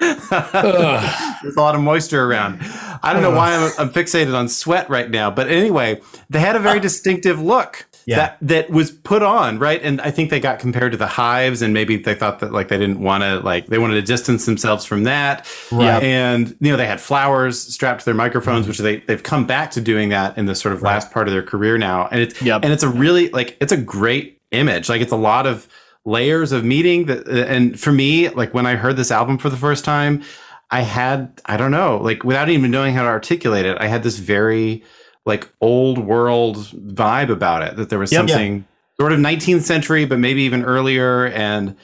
[0.00, 2.58] There's a lot of moisture around.
[3.02, 6.56] I don't know why I'm, I'm fixated on sweat right now, but anyway, they had
[6.56, 8.16] a very distinctive look Yeah.
[8.16, 9.80] that that was put on, right?
[9.82, 12.68] And I think they got compared to the hives, and maybe they thought that like
[12.68, 16.02] they didn't want to like they wanted to distance themselves from that, Right.
[16.02, 19.70] And you know they had flowers strapped to their microphones, which they they've come back
[19.72, 20.86] to doing that in the sort of Mm-hmm.
[20.86, 20.94] Right.
[20.94, 22.64] last part of their career now, and it's Yep.
[22.64, 25.68] and it's a really like it's a great image, like it's a lot of
[26.04, 29.50] layers of meeting that uh, and for me like when i heard this album for
[29.50, 30.22] the first time
[30.70, 34.02] i had i don't know like without even knowing how to articulate it i had
[34.02, 34.82] this very
[35.26, 38.28] like old world vibe about it that there was Yep.
[38.28, 38.66] Something
[38.98, 41.76] sort of 19th century but maybe even earlier and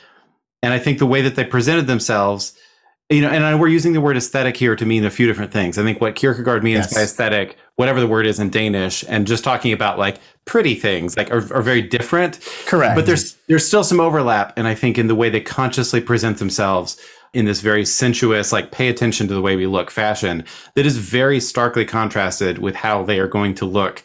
[0.63, 2.57] and i think the way that they presented themselves
[3.11, 5.53] you know and I, we're using the word aesthetic here to mean a few different
[5.53, 6.95] things i think what kierkegaard means Yes.
[6.95, 11.17] by aesthetic whatever the word is in danish and just talking about like pretty things
[11.17, 12.97] like are, are very different Correct.
[12.97, 16.39] but there's there's still some overlap and i think in the way they consciously present
[16.39, 16.99] themselves
[17.33, 20.45] in this very sensuous like pay attention to the way we look fashion
[20.75, 24.03] that is very starkly contrasted with how they are going to look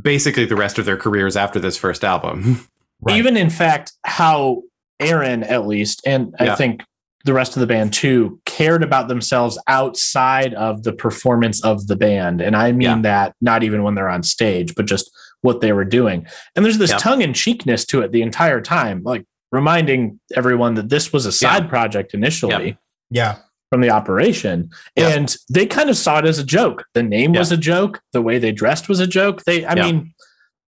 [0.00, 2.66] basically the rest of their careers after this first album
[3.02, 3.16] Right.
[3.16, 4.62] even in fact how
[5.00, 6.52] Aaron at least and Yeah.
[6.52, 6.82] I think
[7.24, 11.96] the rest of the band too cared about themselves outside of the performance of the
[11.96, 12.40] band.
[12.40, 13.00] And I mean Yeah.
[13.02, 15.10] that not even when they're on stage, but just
[15.42, 16.26] what they were doing.
[16.56, 16.98] And there's this Yeah.
[16.98, 21.32] tongue in cheekness to it the entire time, like reminding everyone that this was a
[21.32, 21.68] side Yeah.
[21.68, 22.78] project initially
[23.10, 23.36] Yeah.
[23.70, 24.70] from the operation.
[24.96, 25.08] Yeah.
[25.08, 26.84] And they kind of saw it as a joke.
[26.94, 28.00] The name was a joke.
[28.12, 29.42] The way they dressed was a joke.
[29.44, 29.84] They, I Yeah.
[29.84, 30.14] mean,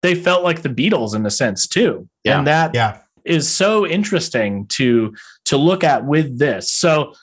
[0.02, 2.08] they felt like the Beatles in a sense too.
[2.24, 2.38] Yeah.
[2.40, 2.98] And that Yeah.
[3.24, 5.14] is so interesting to
[5.52, 6.72] to look at with this.
[6.72, 7.14] So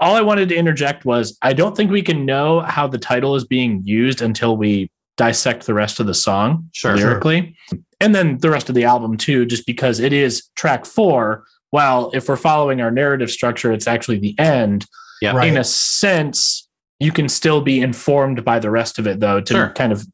[0.00, 3.36] all I wanted to interject was I don't think we can know how the title
[3.36, 6.96] is being used until we dissect the rest of the song Sure.
[6.96, 7.54] lyrically.
[8.00, 11.44] And then the rest of the album too, just because it is track four.
[11.70, 14.86] While if we're following our narrative structure, it's actually the end.
[15.22, 15.32] Yeah.
[15.36, 15.48] Right.
[15.48, 16.66] In a sense,
[16.98, 19.68] you can still be informed by the rest of it though to Sure.
[19.76, 20.04] kind of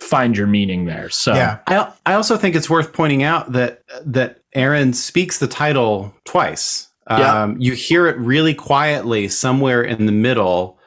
[0.00, 1.08] find your meaning there.
[1.10, 1.58] So Yeah.
[1.66, 6.88] I I also think it's worth pointing out that that Aaron speaks the title twice.
[7.08, 7.44] Yeah.
[7.44, 10.78] Um, you hear it really quietly somewhere in the middle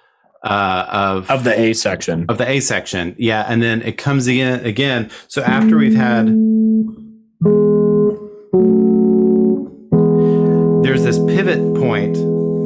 [0.43, 2.25] uh, of of the A section.
[2.27, 3.15] of the A section.
[3.17, 5.09] Yeah, and then it comes again again.
[5.29, 6.27] So after we've had
[10.83, 12.17] there's this pivot point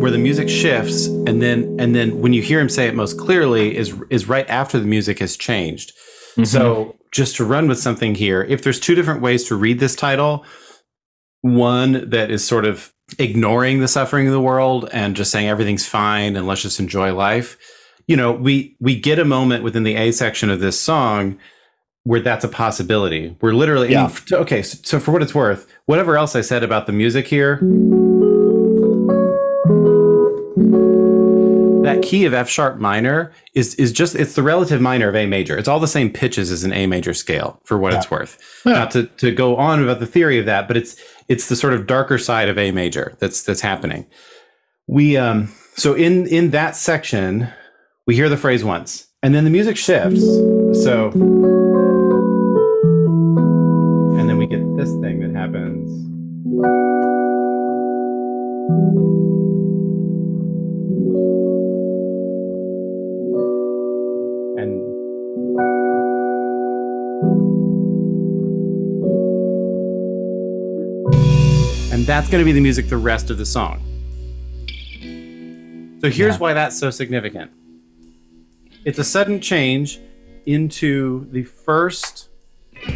[0.01, 3.17] where the music shifts and then and then when you hear him say it most
[3.19, 5.93] clearly is is right after the music has changed.
[6.31, 6.45] Mm-hmm.
[6.45, 9.95] So just to run with something here, if there's two different ways to read this
[9.95, 10.43] title,
[11.45, 15.85] one that is sort of ignoring the suffering of the world and just saying everything's
[15.85, 17.55] fine and let's just enjoy life.
[18.07, 21.37] You know, we we get a moment within the A section of this song
[22.03, 23.35] where that's a possibility.
[23.41, 24.11] We're literally Yeah.
[24.31, 24.63] okay.
[24.63, 27.59] So, so for what it's worth, whatever else I said about the music here,
[31.83, 35.27] that key of F sharp minor is is just it's the relative minor of A
[35.27, 35.55] major.
[35.57, 38.39] It's all the same pitches as an A major scale for what it's worth.
[38.65, 38.73] Yeah.
[38.73, 40.95] Not to, to go on about the theory of that, but it's
[41.27, 44.05] it's the sort of darker side of A major that's that's happening.
[44.87, 47.47] We um so in in that section
[48.05, 50.23] we hear the phrase once and then the music shifts.
[50.83, 51.11] So
[54.19, 55.89] and then we get this thing that happens.
[72.05, 73.79] And that's going to be the music the rest of the song.
[76.01, 76.37] So here's Yeah.
[76.37, 77.49] why that's so significant.
[78.85, 79.99] It's a sudden change
[80.45, 82.29] into the first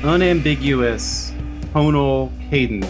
[0.04, 1.34] unambiguous
[1.74, 2.86] tonal cadence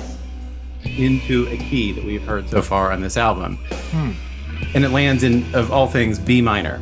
[0.83, 3.55] into a key that we've heard so far on this album.
[3.91, 4.11] Hmm.
[4.75, 6.81] And it lands in, of all things, B minor.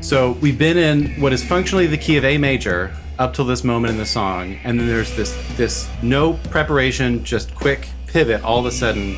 [0.00, 3.64] So we've been in what is functionally the key of A major up till this
[3.64, 8.42] moment in the song, and then there's this this no preparation, just quick pivot.
[8.42, 9.16] All of a sudden,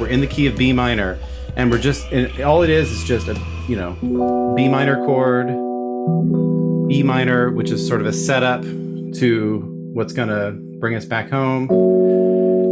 [0.00, 1.18] we're in the key of B minor,
[1.56, 3.92] and we're just and all it is is just a you know
[4.56, 5.48] B minor chord,
[6.90, 11.68] E minor, which is sort of a setup to what's gonna bring us back home.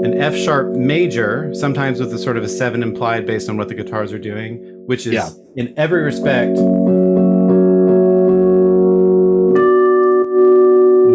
[0.05, 3.69] An F sharp major, sometimes with a sort of a seven implied based on what
[3.69, 5.29] the guitars are doing, which is Yeah.
[5.57, 6.57] in every respect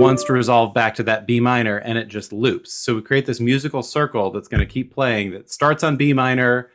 [0.02, 2.74] wants to resolve back to that B minor and it just loops.
[2.74, 6.14] So we create this musical circle that's going to keep playing that starts on B
[6.14, 6.70] minor,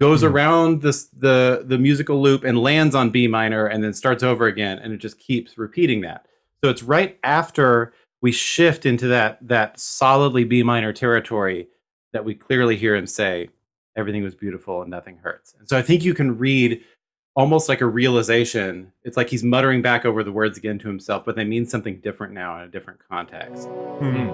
[0.00, 0.28] goes Hmm.
[0.28, 4.46] around this the the musical loop and lands on B minor and then starts over
[4.46, 6.26] again and it just keeps repeating that.
[6.62, 11.68] So it's right after we shift into that that solidly B minor territory
[12.12, 13.48] that we clearly hear him say
[13.96, 15.54] everything was beautiful and nothing hurts.
[15.58, 16.82] And so I think you can read
[17.36, 18.92] almost like a realization.
[19.02, 22.00] It's like he's muttering back over the words again to himself, but they mean something
[22.00, 23.68] different now in a different context.
[23.68, 24.30] Hmm.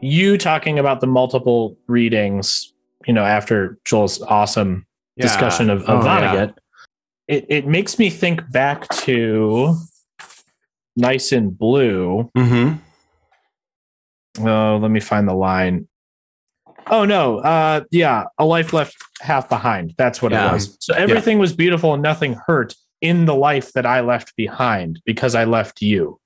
[0.00, 2.74] you talking about the multiple readings,
[3.06, 4.86] you know, after Joel's awesome
[5.18, 6.34] discussion of, of Oh, yeah.
[6.34, 6.54] Vonnegut,
[7.28, 9.74] it, it makes me think back to
[10.96, 12.30] Nice and Blue.
[12.36, 12.76] Mm-hmm.
[14.46, 15.88] Oh, let me find the line.
[16.88, 19.94] Oh no, uh yeah, a life left half behind.
[19.96, 20.50] That's what Yeah.
[20.50, 20.76] it was.
[20.80, 25.34] So everything was beautiful and nothing hurt in the life that I left behind because
[25.34, 26.20] I left you.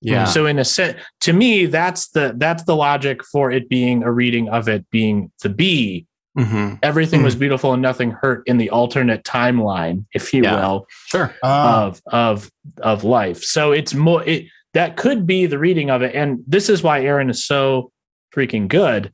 [0.00, 0.24] Yeah.
[0.24, 4.10] So in a sense, to me, that's the that's the logic for it being a
[4.10, 6.06] reading of it being the B.
[6.38, 6.74] mm-hmm.
[6.82, 10.54] Everything was beautiful and nothing hurt in the alternate timeline, if you Yeah.
[10.54, 11.34] will, Sure.
[11.42, 12.50] Ah, of of
[12.82, 13.42] of life.
[13.42, 17.02] So it's more it that could be the reading of it, and this is why
[17.02, 17.90] Aaron is so
[18.34, 19.12] freaking good.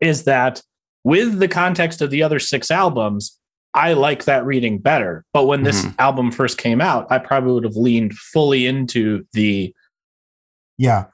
[0.00, 0.62] Is that
[1.04, 3.38] with the context of the other six albums,
[3.74, 5.24] I like that reading better.
[5.34, 5.94] But when this Mhm.
[5.98, 9.74] album first came out, I probably would have leaned fully into the
[10.78, 11.06] Yeah.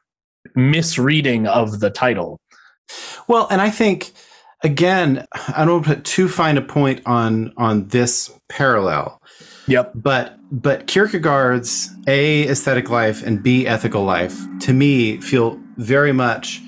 [0.55, 2.39] misreading of the title.
[3.27, 4.13] Well, and I think
[4.63, 9.21] again, I don't want to put too fine a point on on this parallel,
[9.67, 9.93] Yep.
[9.95, 16.61] but but Kierkegaard's A aesthetic life and B ethical life to me feel very much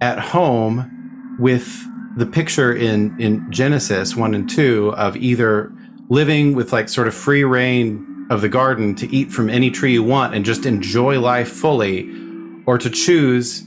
[0.00, 1.84] at home with
[2.16, 5.72] the picture in in Genesis 1 and 2 of either
[6.08, 9.92] living with like sort of free reign of the garden to eat from any tree
[9.92, 12.10] you want and just enjoy life fully
[12.66, 13.62] or to choose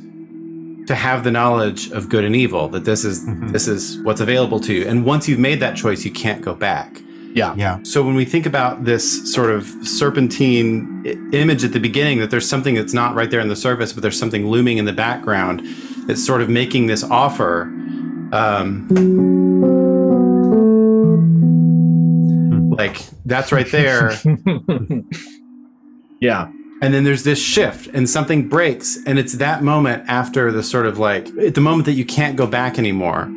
[0.91, 3.53] to have the knowledge of good and evil that this is Mhm.
[3.53, 6.53] this is what's available to you and once you've made that choice you can't go
[6.53, 7.01] back
[7.33, 7.53] Yeah.
[7.55, 7.77] Yeah.
[7.83, 12.49] so when we think about this sort of serpentine image at the beginning that there's
[12.49, 15.61] something that's not right there in the surface but there's something looming in the background
[16.07, 17.71] that's sort of making this offer
[18.33, 18.87] um,
[22.77, 24.11] like that's right there
[26.19, 26.49] yeah.
[26.81, 30.85] And then there's this shift and something breaks and it's that moment after the sort
[30.85, 33.29] of like at the moment that you can't go back anymore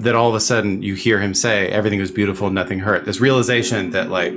[0.00, 3.20] that all of a sudden you hear him say everything was beautiful nothing hurt this
[3.20, 4.36] realization that like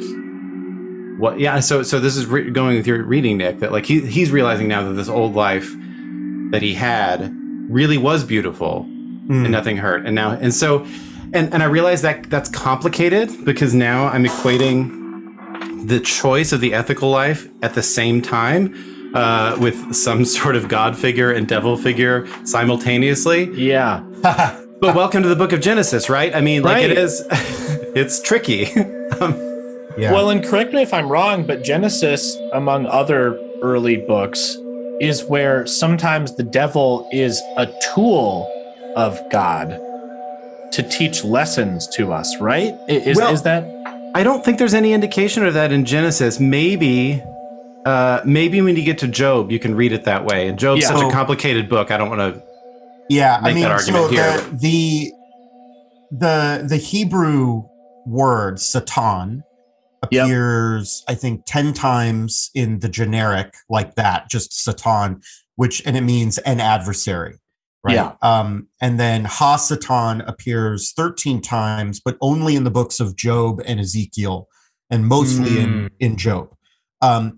[1.19, 3.99] what yeah so so this is re- going with your reading nick that like he,
[4.01, 5.71] he's realizing now that this old life
[6.51, 7.31] that he had
[7.69, 8.85] really was beautiful
[9.27, 9.43] Mm.
[9.43, 10.83] and nothing hurt and now and so
[11.31, 14.89] and and i realize that that's complicated because now i'm equating
[15.85, 18.73] the choice of the ethical life at the same time
[19.15, 24.01] uh, with some sort of god figure and devil figure simultaneously Yeah.
[24.21, 26.91] but welcome to the book of genesis right i mean like Right.
[26.91, 27.25] it is
[27.95, 28.67] it's tricky
[29.19, 29.33] um,
[29.97, 30.13] yeah.
[30.13, 34.55] Well, and correct me if I'm wrong, but Genesis, among other early books,
[35.01, 38.49] is where sometimes the devil is a tool
[38.95, 39.67] of God
[40.71, 42.73] to teach lessons to us, right?
[42.87, 43.65] Is, Well- is that
[44.13, 46.39] I don't think there's any indication of that in Genesis.
[46.39, 47.23] Maybe,
[47.85, 50.47] uh, maybe when you get to Job, you can read it that way.
[50.47, 50.89] And Job's Yeah.
[50.89, 51.91] such a complicated book.
[51.91, 52.43] I don't want to.
[53.09, 55.11] Yeah, I mean, that so here, the, the
[56.11, 57.63] the the Hebrew
[58.05, 59.43] word Satan
[60.11, 60.23] Yep.
[60.23, 65.21] appears, I think, ten times in the generic like that, just Satan,
[65.55, 67.35] which and it means an adversary,
[67.83, 67.95] right?
[67.95, 68.13] Yeah.
[68.21, 73.61] Um, and then Ha Satan appears thirteen times, but only in the books of Job
[73.65, 74.47] and Ezekiel,
[74.89, 75.89] and mostly in Mm.
[75.99, 76.49] in Job.
[77.01, 77.37] Um,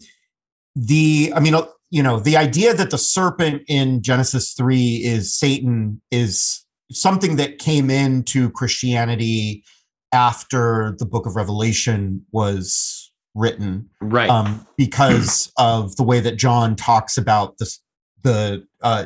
[0.75, 5.33] the I mean, uh, you know, the idea that the serpent in Genesis 3 is
[5.33, 9.63] Satan is something that came into Christianity
[10.11, 14.29] after the book of Revelation was written Right.
[14.29, 17.79] um, because of the way that John talks about this,
[18.23, 19.05] the uh,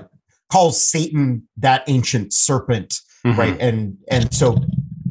[0.52, 3.38] calls Satan that ancient serpent Mhm.
[3.38, 4.58] right and and so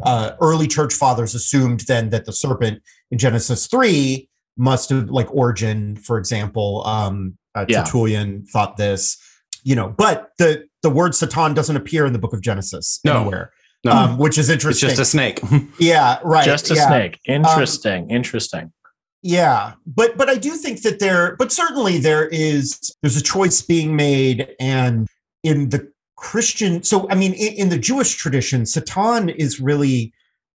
[0.05, 2.81] uh early church fathers assumed then that the serpent
[3.11, 7.83] in genesis 3 must have like Origen for example um uh, Yeah.
[7.83, 9.19] tertullian thought this
[9.65, 13.17] you know but the the word satan doesn't appear in the book of genesis No.
[13.23, 13.51] anywhere
[13.85, 14.89] No, um which is interesting.
[14.91, 15.71] it's interesting just a snake.
[15.81, 16.87] yeah right just a yeah.
[16.87, 17.19] snake?
[17.27, 18.09] Interesting.
[18.11, 18.73] interesting.
[19.23, 23.61] Yeah, but but I do think that there, but certainly there is there's a choice
[23.61, 25.09] being made, and
[25.47, 30.13] in the Christian, so I mean, in, in the Jewish tradition, Satan is really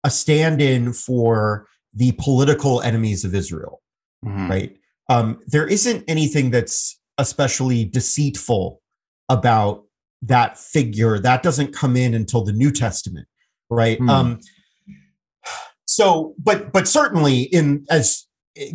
[0.03, 3.81] a stand-in for the political enemies of Israel,
[4.23, 4.49] Mhm.
[4.49, 4.77] right?
[5.09, 8.81] Um, there isn't anything that's especially deceitful
[9.29, 9.83] about
[10.21, 11.19] that figure.
[11.19, 13.27] That doesn't come in until the New Testament,
[13.69, 13.97] right?
[13.97, 14.09] Hmm.
[14.09, 14.39] Um,
[15.85, 18.27] so, but but certainly in as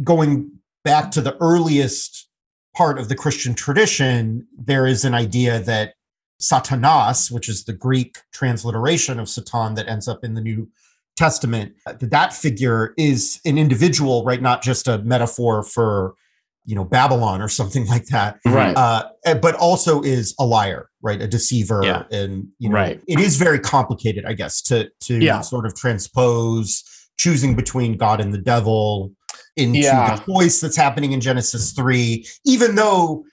[0.02, 0.50] going
[0.84, 2.28] back to the earliest
[2.76, 5.94] part of the Christian tradition, there is an idea that
[6.42, 10.68] Satanas, which is the Greek transliteration of Satan that ends up in the New
[11.16, 14.42] Testament, that that figure is an individual, right?
[14.42, 16.14] Not just a metaphor for,
[16.64, 18.76] you know, Babylon or something like that, Right.
[18.76, 19.04] uh,
[19.40, 21.20] but also is a liar, right?
[21.20, 22.04] A deceiver, Yeah.
[22.10, 23.00] and you know, Right.
[23.06, 25.42] it is very complicated, I guess, to to Yeah.
[25.42, 26.82] sort of transpose
[27.18, 29.12] choosing between God and the devil
[29.56, 30.16] into Yeah.
[30.16, 33.24] the choice that's happening in Genesis three, even though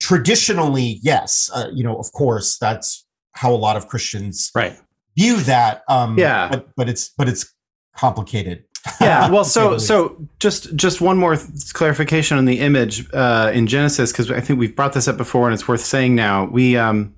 [0.00, 4.76] traditionally, yes, uh, you know, of course, that's how a lot of Christians Right.
[5.16, 5.82] view that.
[5.88, 6.48] Um, Yeah.
[6.48, 7.52] but but it's but it's
[7.96, 8.64] complicated.
[9.00, 12.60] yeah well to say the so so just just one more th- clarification on the
[12.60, 15.80] image uh, in genesis because i think we've brought this up before and it's worth
[15.84, 17.12] saying now we um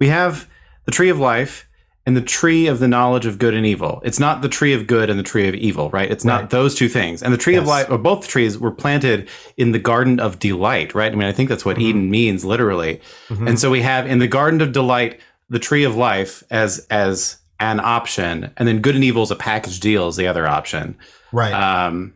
[0.00, 0.48] we have
[0.86, 1.68] the tree of life
[2.06, 4.86] and the tree of the knowledge of good and evil it's not the tree of
[4.86, 6.50] good and the tree of evil right it's not Right.
[6.50, 9.78] those two things and the tree of life or both trees were planted in the
[9.78, 11.82] garden of delight right i mean i think that's what Mhm.
[11.82, 13.00] eden means literally
[13.30, 13.48] Mhm.
[13.48, 15.18] and so we have in the garden of delight
[15.50, 19.36] the tree of life as as an option, and then good and evil is a
[19.36, 20.96] package deal is the other option.
[21.32, 21.52] Right.
[21.52, 22.12] Um,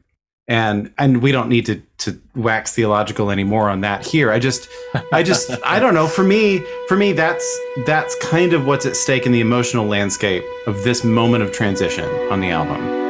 [0.49, 4.33] and and we don't need to to wax theological anymore on that here.
[4.33, 4.69] I just
[5.13, 6.07] I just I don't know.
[6.07, 10.45] For me, for me, that's that's kind of what's at stake in the emotional landscape
[10.67, 13.08] of this moment of transition on the album.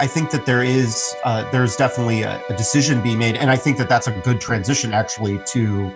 [0.00, 3.50] I, I think that there is uh, there's definitely a, a decision being made, and
[3.50, 5.92] I think that that's a good transition actually to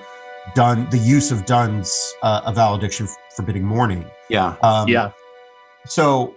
[0.54, 4.04] Donne the use of Donne's uh, a valediction forbidding mourning.
[4.28, 4.56] Yeah.
[4.62, 5.12] Um, yeah.
[5.86, 6.34] So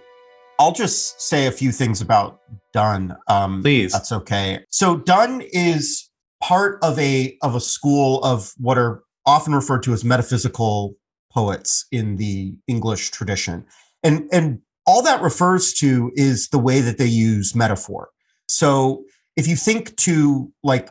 [0.58, 2.40] I'll just say a few things about
[2.72, 3.16] Donne.
[3.28, 3.92] Um, Please.
[3.92, 4.60] That's okay.
[4.70, 6.08] So Donne is
[6.42, 10.96] part of a of a school of what are often referred to as metaphysical
[11.30, 13.66] poets in the English tradition.
[14.02, 18.08] And and all that refers to is the way that they use metaphor.
[18.46, 19.04] So
[19.36, 20.88] if you think to like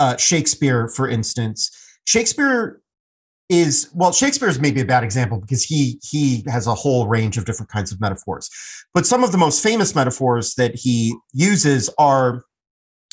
[0.00, 1.70] uh, Shakespeare, for instance,
[2.04, 2.82] Shakespeare
[3.48, 7.38] is well, Shakespeare is maybe a bad example because he he has a whole range
[7.38, 8.50] of different kinds of metaphors.
[8.94, 12.42] But some of the most famous metaphors that he uses are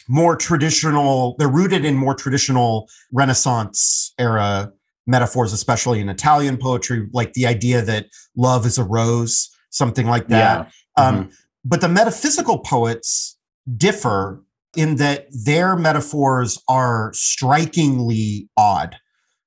[0.07, 4.71] more traditional, they're rooted in more traditional Renaissance era
[5.05, 10.27] metaphors, especially in Italian poetry, like the idea that love is a rose, something like
[10.27, 10.71] that.
[10.95, 11.29] Um,
[11.63, 13.37] but the metaphysical poets
[13.75, 14.41] differ
[14.75, 18.97] in that their metaphors are strikingly odd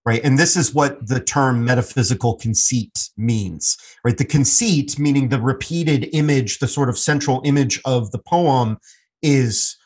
[0.06, 0.24] right?
[0.24, 4.16] And this is what the term metaphysical conceit means right?
[4.16, 8.78] The conceit meaning the repeated image the sort of central image of the poem
[9.22, 9.76] is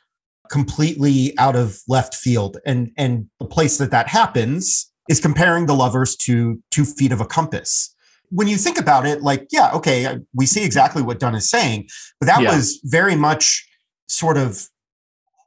[0.50, 2.58] completely out of left field.
[2.64, 7.20] And and the place that that happens is comparing the lovers to two feet of
[7.20, 7.94] a compass
[8.30, 11.86] when you think about it like yeah okay we see exactly what Donne is saying
[12.20, 12.54] but that Yeah.
[12.54, 13.66] was very much
[14.08, 14.68] sort of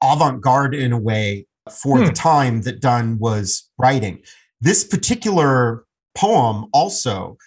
[0.03, 1.45] avant-garde in a way
[1.81, 2.05] for Hmm.
[2.05, 4.21] the time that Donne was writing
[4.61, 7.37] this particular poem also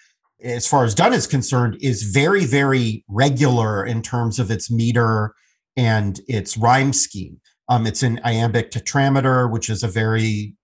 [0.43, 5.33] as far as Donne is concerned is very very regular in terms of its meter
[5.77, 10.55] and its rhyme scheme um, it's an iambic tetrameter which is a very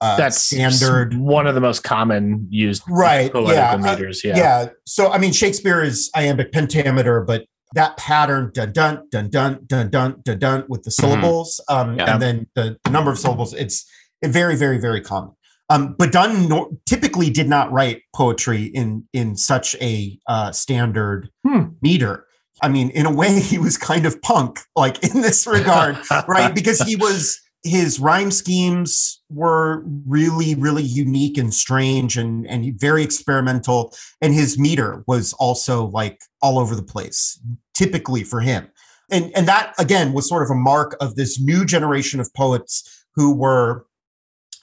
[0.00, 3.72] uh, that's standard one of the most common used right yeah.
[3.72, 8.72] Uh, meters yeah yeah so i mean shakespeare is iambic pentameter but that pattern dun
[8.72, 11.08] dun dun dun dun dun dun, dun with the mm-hmm.
[11.08, 11.90] syllables mm-hmm.
[11.90, 12.12] um, yeah.
[12.12, 13.88] and then the, the, number of syllables it's
[14.22, 15.32] very very very common
[15.68, 21.30] um, but Donne nor- typically did not write poetry in in such a uh, standard
[21.46, 21.64] hmm.
[21.82, 22.26] meter.
[22.62, 26.54] I mean, in a way, he was kind of punk, like in this regard, right?
[26.54, 33.02] Because he was his rhyme schemes were really, really unique and strange and and very
[33.02, 33.94] experimental.
[34.22, 37.38] And his meter was also like all over the place,
[37.74, 38.68] typically for him.
[39.10, 43.04] And and that again was sort of a mark of this new generation of poets
[43.14, 43.86] who were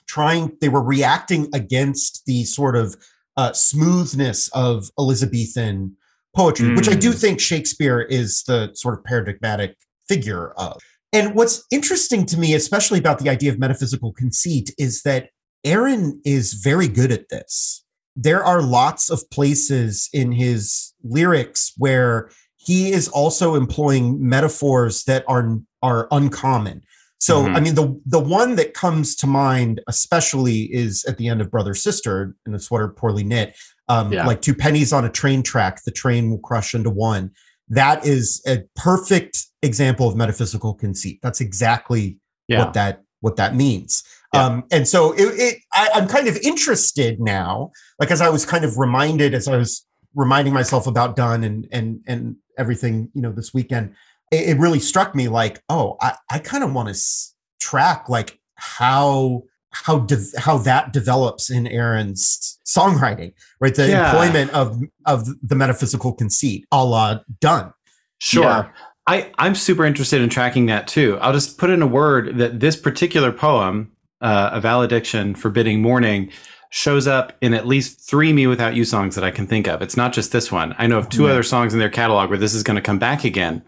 [0.06, 2.96] trying, they were reacting against the sort of
[3.36, 5.96] uh, smoothness of Elizabethan
[6.36, 7.20] poetry, which I do Mm.
[7.20, 9.76] think Shakespeare is the sort of paradigmatic
[10.08, 10.80] figure of.
[11.14, 15.30] And what's interesting to me, especially about the idea of metaphysical conceit, is that
[15.64, 17.84] Aaron is very good at this.
[18.16, 25.24] There are lots of places in his lyrics where he is also employing metaphors that
[25.28, 26.82] are are uncommon.
[27.18, 27.56] So, Mhm.
[27.56, 31.50] I mean, the the one that comes to mind, especially, is at the end of
[31.50, 33.54] Brother Sister in a sweater poorly knit.
[33.88, 34.26] Um, Yeah.
[34.26, 37.30] Like two pennies on a train track, the train will crush into one.
[37.68, 41.20] That is a perfect example of metaphysical conceit.
[41.22, 42.64] That's exactly Yeah.
[42.64, 44.02] what that what that means.
[44.34, 44.44] Yeah.
[44.44, 48.44] Um, and so it, it I, I'm kind of interested now, like as I was
[48.44, 53.22] kind of reminded as I was reminding myself about Donne and and and everything, you
[53.22, 53.94] know, this weekend,
[54.30, 58.08] it, it really struck me like, oh, I, I kind of want to s- track
[58.10, 59.44] like how
[59.74, 63.74] how de- how that develops in Aaron's songwriting, right?
[63.74, 64.10] The Yeah.
[64.10, 67.72] employment of of the metaphysical conceit, a la Donne.
[68.18, 68.42] Sure.
[68.44, 68.68] Yeah.
[69.06, 71.18] I, I'm super interested in tracking that too.
[71.20, 76.30] I'll just put in a word that this particular poem, uh, A Valediction Forbidding Mourning,
[76.70, 79.82] shows up in at least three mewithoutYou songs that I can think of.
[79.82, 80.74] It's not just this one.
[80.78, 81.30] I know of two Yeah.
[81.32, 83.62] other songs in their catalog where this is going to come back again.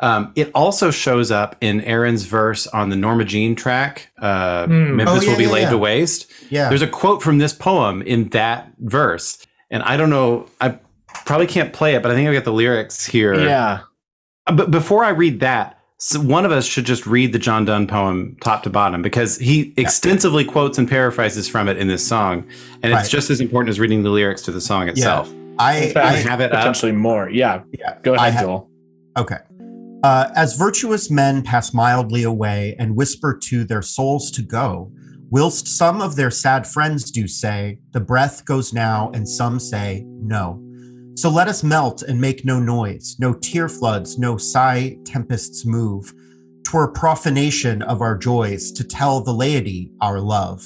[0.00, 4.94] Um, it also shows up in Aaron's verse on the Norma Jean track, uh, Mm.
[4.94, 5.70] Memphis Oh, yeah, Will Be yeah, Laid yeah.
[5.70, 6.32] to Waste.
[6.50, 6.68] Yeah.
[6.68, 9.38] There's a quote from this poem in that verse.
[9.70, 10.78] And I don't know, I
[11.26, 13.34] probably can't play it, but I think I've got the lyrics here.
[13.34, 13.80] Yeah.
[14.46, 17.64] Uh, But before I read that, so one of us should just read the John
[17.64, 22.06] Donne poem top to bottom because he extensively quotes and paraphrases from it in this
[22.06, 22.46] song,
[22.84, 25.28] and it's just as important as reading the lyrics to the song itself.
[25.58, 26.60] I, fact, I have it up.
[26.60, 27.28] potentially more.
[27.28, 27.62] Yeah.
[27.76, 27.98] yeah.
[28.04, 28.70] Go ahead, have- Joel.
[29.16, 29.38] Okay.
[30.04, 34.92] Uh, as virtuous men pass mildly away and whisper to their souls to go,
[35.30, 40.04] whilst some of their sad friends do say, the breath goes now, and some say,
[40.06, 40.62] no.
[41.16, 46.12] So let us melt and make no noise, no tear floods, no sigh tempests move.
[46.64, 50.64] Twere profanation of our joys to tell the laity our love.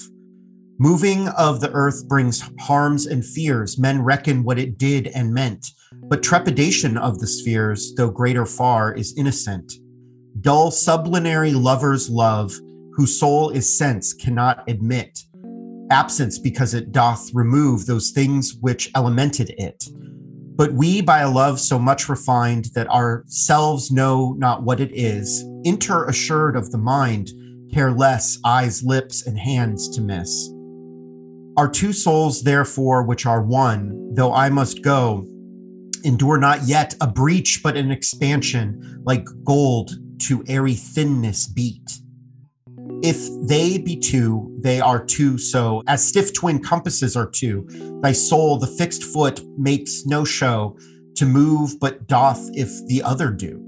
[0.79, 5.67] Moving of the earth brings harms and fears, men reckon what it did and meant.
[6.13, 9.73] But trepidation of the spheres, though greater far, is innocent.
[10.43, 12.53] Dull sublunary lovers love,
[12.93, 15.19] whose soul is sense cannot admit.
[15.91, 19.83] Absence because it doth remove those things which elemented it.
[20.55, 25.43] But we by a love so much refined that ourselves know not what it is,
[25.65, 27.31] enter assured of the mind,
[27.73, 30.53] care less eyes, lips, and hands to miss.
[31.57, 35.27] Our two souls, therefore, which are one, though I must go,
[36.05, 39.91] endure not yet a breach, but an expansion, like gold
[40.23, 41.99] to airy thinness beat.
[43.03, 47.67] If they be two, they are two so, as stiff twin compasses are two.
[48.01, 50.77] Thy soul, the fixed foot, makes no show
[51.17, 53.61] to move, but doth if the other do.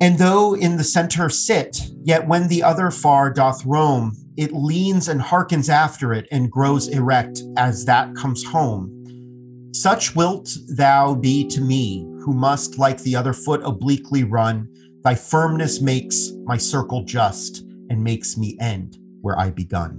[0.00, 5.08] And though in the center sit, yet when the other far doth roam, it leans
[5.08, 8.95] and hearkens after it and grows erect as that comes home.
[9.82, 14.68] Such wilt thou be to me, who must like the other foot obliquely run.
[15.04, 17.58] Thy firmness makes my circle just
[17.90, 19.90] and makes me end where I begun.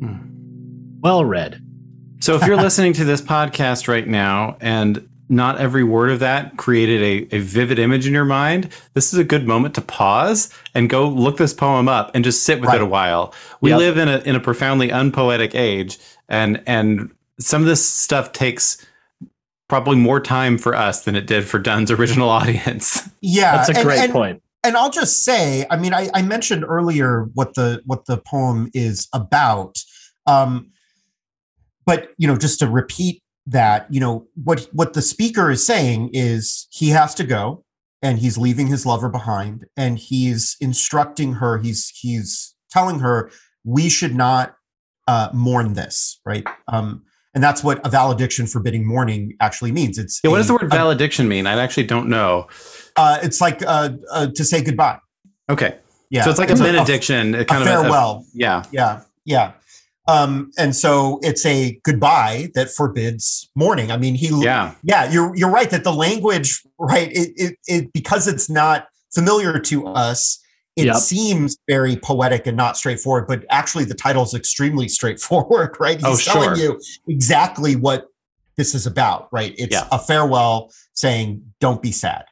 [0.00, 0.98] Hmm.
[1.00, 1.62] Well read.
[2.20, 6.56] So if you're listening to this podcast right now and not every word of that
[6.56, 7.02] created
[7.32, 10.88] a, a vivid image in your mind, this is a good moment to pause and
[10.88, 12.76] go look this poem up and just sit with Right.
[12.80, 13.34] it a while.
[13.60, 13.78] We Yep.
[13.78, 15.98] live in a in a profoundly unpoetic age
[16.30, 17.10] and and
[17.40, 18.84] some of this stuff takes
[19.68, 23.08] probably more time for us than it did for Donne's original audience.
[23.20, 24.42] Yeah, That's a and- great and- point.
[24.64, 28.70] and I'll just say, I mean, I, I mentioned earlier what the what the poem
[28.74, 29.78] is about,
[30.26, 30.70] um,
[31.86, 36.10] but you know, just to repeat that, you know, what what the speaker is saying
[36.12, 37.64] is he has to go,
[38.02, 41.58] and he's leaving his lover behind, and he's instructing her.
[41.58, 43.30] He's he's telling her
[43.64, 44.56] we should not
[45.08, 46.46] uh, mourn this, right?
[46.68, 47.02] Um,
[47.34, 49.98] and that's what a valediction forbidding mourning actually means.
[49.98, 51.46] It's Yeah, what does the word valediction mean?
[51.46, 52.46] I actually don't know.
[52.96, 54.98] uh, it's like uh, uh, to say goodbye.
[55.48, 55.78] Okay.
[56.10, 58.26] Yeah, So it's like a benediction, a a kind of a- a, farewell.
[58.34, 58.64] yeah.
[58.72, 59.52] yeah, yeah.
[60.08, 63.92] Um, and so it's a goodbye that forbids mourning.
[63.92, 64.74] I mean, he, Yeah.
[64.82, 67.08] yeah, you're you're right that the language, right?
[67.12, 70.39] It it, it because it's not familiar to us.
[70.80, 70.96] It Yep.
[70.96, 75.96] seems very poetic and not straightforward, but actually the title is extremely straightforward, right?
[75.98, 76.74] He's Oh, telling sure.
[76.74, 78.06] you exactly what
[78.56, 79.54] this is about, right?
[79.58, 79.86] It's Yeah.
[79.92, 82.24] a farewell saying, "Don't be sad."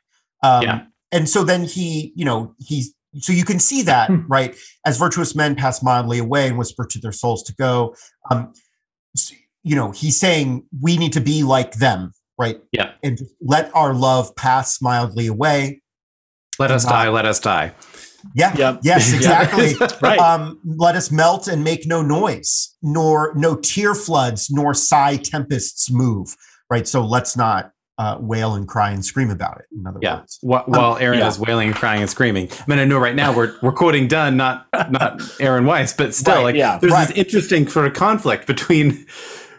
[0.43, 0.81] Um, Yeah.
[1.11, 4.27] And so then he, you know, he's so you can see that, Hmm.
[4.29, 4.55] right?
[4.85, 7.95] As virtuous men pass mildly away and whisper to their souls to go.
[8.31, 8.53] Um,
[9.65, 12.61] you know, he's saying we need to be like them, right?
[12.73, 12.93] Yeah.
[13.03, 15.81] And let our love pass mildly away.
[16.59, 17.73] Let us die, let us die.
[18.35, 18.55] Yeah.
[18.57, 18.81] Yep.
[18.83, 19.75] Yes, exactly.
[20.03, 20.19] Right.
[20.19, 25.91] um, let us melt and make no noise, nor no tear floods, nor sigh tempests
[25.91, 26.37] move.
[26.71, 26.87] Right.
[26.87, 29.65] So let's not uh, wail and cry and scream about it.
[29.77, 30.19] In other Yeah.
[30.21, 30.39] words.
[30.43, 31.27] Wh- While Aaron yeah.
[31.29, 32.49] is wailing, and crying, and screaming.
[32.53, 36.15] I mean, I know right now we're we're quoting Donne, not not Aaron Weiss, but
[36.15, 37.09] still, Right, like, yeah, there's right.
[37.09, 39.05] this interesting sort of conflict between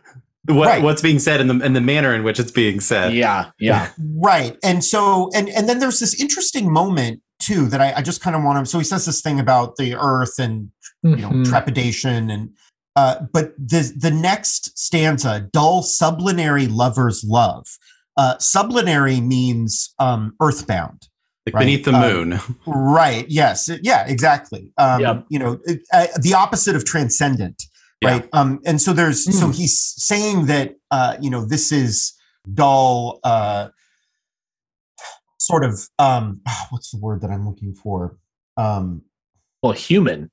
[0.45, 0.81] what Right.
[0.81, 3.13] what's being said and the and the manner in which it's being said.
[3.13, 3.51] Yeah.
[3.59, 3.89] Yeah.
[4.15, 4.55] Right.
[4.63, 8.35] And so, and and then there's this interesting moment too that I, I just kind
[8.35, 8.69] of want to.
[8.69, 10.71] So he says this thing about the earth and
[11.03, 11.49] you know Mhm.
[11.49, 12.49] trepidation and.
[12.95, 17.65] Uh, but the the next stanza, dull sublunary lovers love.
[18.17, 21.07] Uh, sublunary means um, earthbound.
[21.45, 21.61] Like Right.
[21.61, 22.39] beneath the Um, moon.
[22.67, 23.25] Right.
[23.29, 23.69] Yes.
[23.83, 24.05] Yeah.
[24.05, 24.73] Exactly.
[24.77, 25.25] Um, Yep.
[25.29, 27.63] You know, it- uh, the opposite of transcendent.
[28.01, 28.09] Yeah.
[28.09, 28.29] Right.
[28.33, 29.55] Um, and so there's so Mm.
[29.55, 32.13] he's saying that uh, you know this is
[32.53, 33.19] dull.
[33.23, 33.69] Uh,
[35.39, 38.17] sort of um, what's the word that I'm looking for?
[38.57, 39.03] Um,
[39.63, 40.31] Well, human.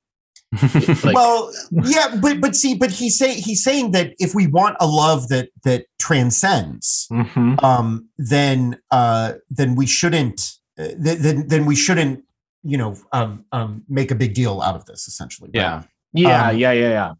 [1.02, 1.52] Like, well,
[1.84, 5.28] yeah, but but see, but he's say he's saying that if we want a love
[5.28, 7.62] that that transcends, mhm.
[7.62, 12.24] um, then uh, then we shouldn't uh, then then we shouldn't
[12.62, 15.48] you know um, um, make a big deal out of this essentially.
[15.48, 15.54] right?
[15.54, 15.82] yeah.
[16.12, 16.48] yeah.
[16.48, 16.72] um, yeah.
[16.72, 16.88] Yeah.
[16.88, 17.12] Yeah.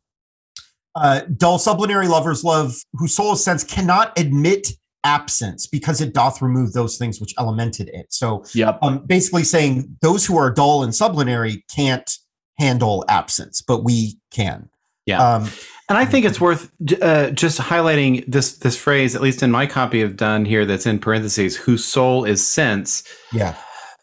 [0.95, 4.69] Uh, dull sublunary lovers love whose soul sense cannot admit
[5.07, 8.07] absence because it doth remove those things which elemented it.
[8.11, 8.79] So Yep.
[8.83, 12.11] um, basically saying those who are dull and sublunary can't
[12.59, 14.69] handle absence, but we can.
[15.07, 15.23] Yeah.
[15.23, 15.49] Um,
[15.89, 19.65] And I think it's worth uh, just highlighting this this phrase, at least in my
[19.67, 23.55] copy of Donne here, that's in parentheses, "whose soul is sense." yeah.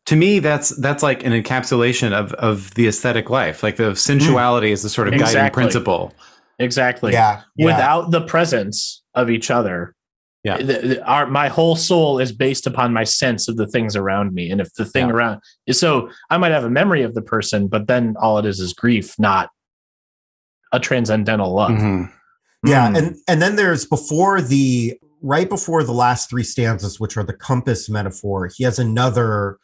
[0.08, 3.64] To me, that's that's like an encapsulation of of the aesthetic life.
[3.64, 5.62] Like the sensuality is the sort of guiding Exactly.
[5.62, 6.14] principle.
[6.60, 7.12] Exactly.
[7.12, 7.42] Yeah.
[7.58, 7.66] yeah.
[7.66, 9.96] Without the presence of each other.
[10.44, 10.58] Yeah.
[10.58, 14.34] the- the- our, my whole soul is based upon my sense of the things around
[14.34, 14.52] me.
[14.52, 15.14] And if the thing Yeah.
[15.14, 15.42] around
[15.72, 18.74] so I might have a memory of the person, but then all it is is
[18.74, 19.50] grief, not
[20.74, 21.72] a transcendental love.
[21.72, 22.12] Mhm.
[22.66, 22.98] Yeah, Mm.
[22.98, 27.34] and and then there's before the right before the last three stanzas, which are the
[27.34, 28.50] compass metaphor.
[28.54, 29.58] He has another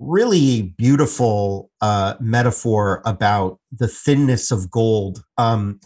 [0.00, 5.80] really beautiful uh, metaphor about the thinness of gold, um,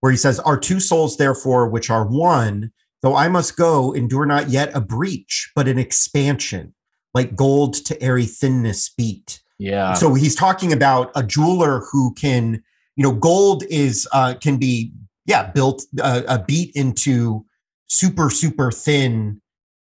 [0.00, 2.70] where he says, "Our two souls, therefore, which are one,
[3.04, 6.74] though I must go, endure not yet a breach, but an expansion,
[7.14, 9.92] like gold to airy thinness beat." Yeah.
[9.94, 12.60] so he's talking about a jeweler who can
[12.96, 14.90] you know gold is uh can be
[15.26, 17.46] yeah built uh, a beat into
[17.86, 19.40] super super thin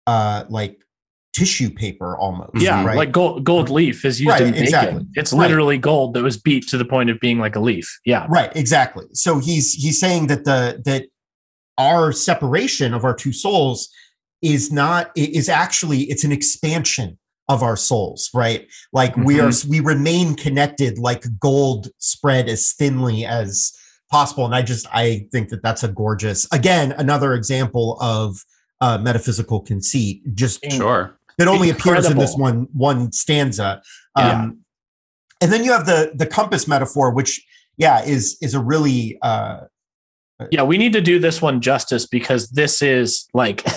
[0.08, 0.82] uh like
[1.32, 4.62] tissue paper almost yeah, right like gold gold leaf is used Right, in baking.
[4.64, 5.06] exactly.
[5.14, 5.46] It's Right.
[5.46, 8.00] literally gold that was beat to the point of being like a leaf.
[8.04, 8.26] Yeah.
[8.28, 11.06] right exactly so he's he's saying that the that
[11.80, 13.88] our separation of our two souls
[14.42, 17.18] is not is actually it's an expansion
[17.48, 23.24] of our souls right like we are we remain connected like gold spread as thinly
[23.24, 23.72] as
[24.10, 28.44] possible and i just i think that that's a gorgeous again another example of
[28.80, 31.18] uh metaphysical conceit just Sure.
[31.38, 33.82] that only appears in this one one stanza.
[34.14, 34.50] Um, Yeah.
[35.42, 37.42] And then you have the the compass metaphor, which
[37.78, 39.60] yeah is is a really uh,
[40.50, 43.62] yeah we need to do this one justice because this is like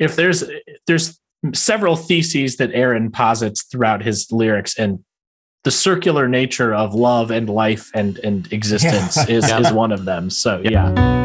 [0.00, 0.44] if there's
[0.86, 1.18] there's
[1.54, 4.98] several theses that aaron posits throughout his lyrics and
[5.64, 9.36] the circular nature of love and life and and existence Yeah.
[9.36, 9.60] is Yeah.
[9.60, 11.17] is one of them so yeah I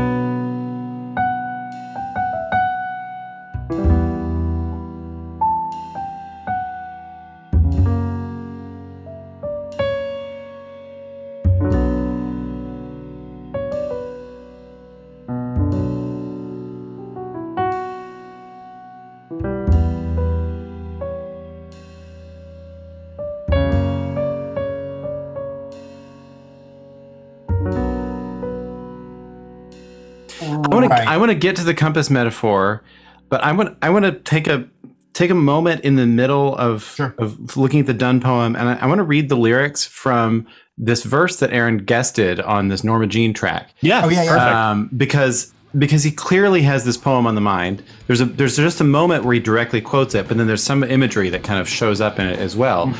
[31.13, 32.83] I want to get to the compass metaphor,
[33.29, 34.67] but I want I want to take a
[35.13, 37.13] take a moment in the middle of Sure.
[37.19, 40.47] of looking at the Donne poem, and I, I want to read the lyrics from
[40.77, 44.29] this verse that Aaron guested on this Norma Jean track, yeah Oh, yeah, yeah.
[44.31, 44.55] perfect.
[44.55, 47.83] um, because because he clearly has this poem on the mind.
[48.07, 50.83] There's a there's just a moment where he directly quotes it, but then there's some
[50.83, 52.91] imagery that kind of shows up in it as well.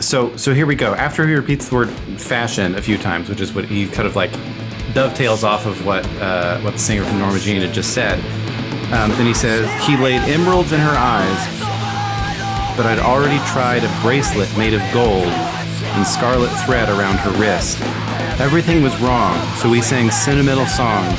[0.00, 0.94] So so here we go.
[0.94, 4.16] After he repeats the word fashion a few times, which is what he kind of
[4.16, 4.32] like
[4.94, 8.18] dovetails off of what uh, what the singer from Norma Jean had just said.
[8.92, 14.00] Um, then he says he laid emeralds in her eyes, but I'd already tried a
[14.02, 17.80] bracelet made of gold and scarlet thread around her wrist.
[18.40, 21.18] Everything was wrong, so we sang sentimental songs.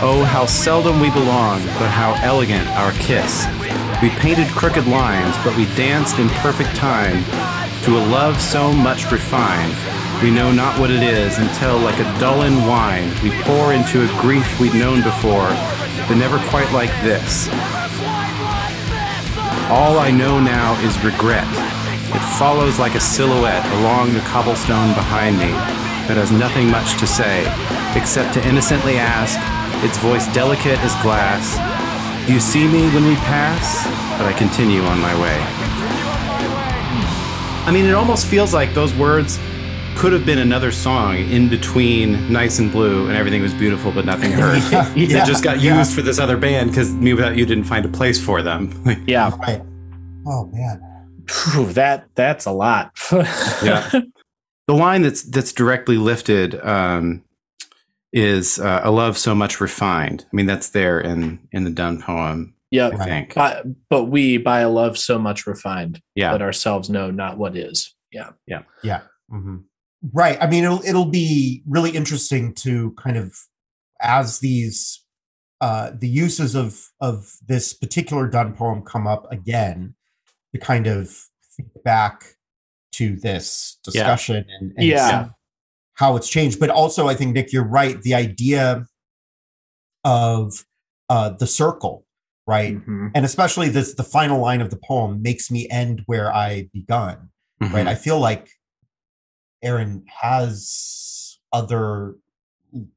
[0.00, 3.46] Oh, how seldom we belong, but how elegant our kiss.
[4.00, 7.24] We painted crooked lines, but we danced in perfect time
[7.82, 9.74] to a love so much refined.
[10.22, 14.20] We know not what it is until, like a dullen wine, we pour into a
[14.20, 15.46] grief we'd known before,
[16.08, 17.46] but never quite like this.
[19.70, 21.46] All I know now is regret.
[22.10, 25.54] It follows like a silhouette along the cobblestone behind me
[26.10, 27.46] that has nothing much to say,
[27.94, 29.38] except to innocently ask,
[29.86, 31.54] its voice delicate as glass,
[32.26, 33.86] Do you see me when we pass?
[34.18, 35.38] But I continue on my way.
[37.66, 39.38] I mean, it almost feels like those words
[39.98, 44.04] could have been another song in between Nice and Blue and Everything Was Beautiful But
[44.04, 44.62] Nothing Hurt.
[44.96, 45.76] Yeah, It just got yeah.
[45.78, 48.72] used for this other band because mewithoutYou didn't find a place for them.
[49.08, 49.60] yeah right.
[50.26, 50.80] Oh man.
[51.28, 53.90] Phew, that that's a lot Yeah.
[54.68, 57.24] the line that's that's directly lifted um,
[58.12, 62.00] is uh, "A love so much refined." I mean, that's there in in the Donne
[62.00, 62.54] poem.
[62.70, 63.34] yep I think.
[63.34, 66.30] but, but we by a love so much refined Yeah.
[66.32, 68.30] that ourselves know not what is yeah
[69.30, 69.64] Mhm.
[70.12, 70.38] Right.
[70.40, 73.36] I mean, it'll it'll be really interesting to kind of
[74.00, 75.04] as these
[75.60, 79.94] uh, the uses of of this particular Donne poem come up again
[80.54, 81.10] to kind of
[81.56, 82.22] think back
[82.92, 85.24] to this discussion and, and Yeah.
[85.24, 85.30] see
[85.94, 86.60] how it's changed.
[86.60, 88.00] But also, I think Nick, you're right.
[88.00, 88.86] The idea
[90.04, 90.64] of
[91.10, 92.06] uh, the circle,
[92.46, 92.76] right?
[92.76, 93.10] Mhm.
[93.14, 97.30] And especially this, the final line of the poem makes me end where I begun,
[97.62, 97.72] Mhm.
[97.72, 97.86] right?
[97.86, 98.50] I feel like
[99.62, 102.14] Aaron has other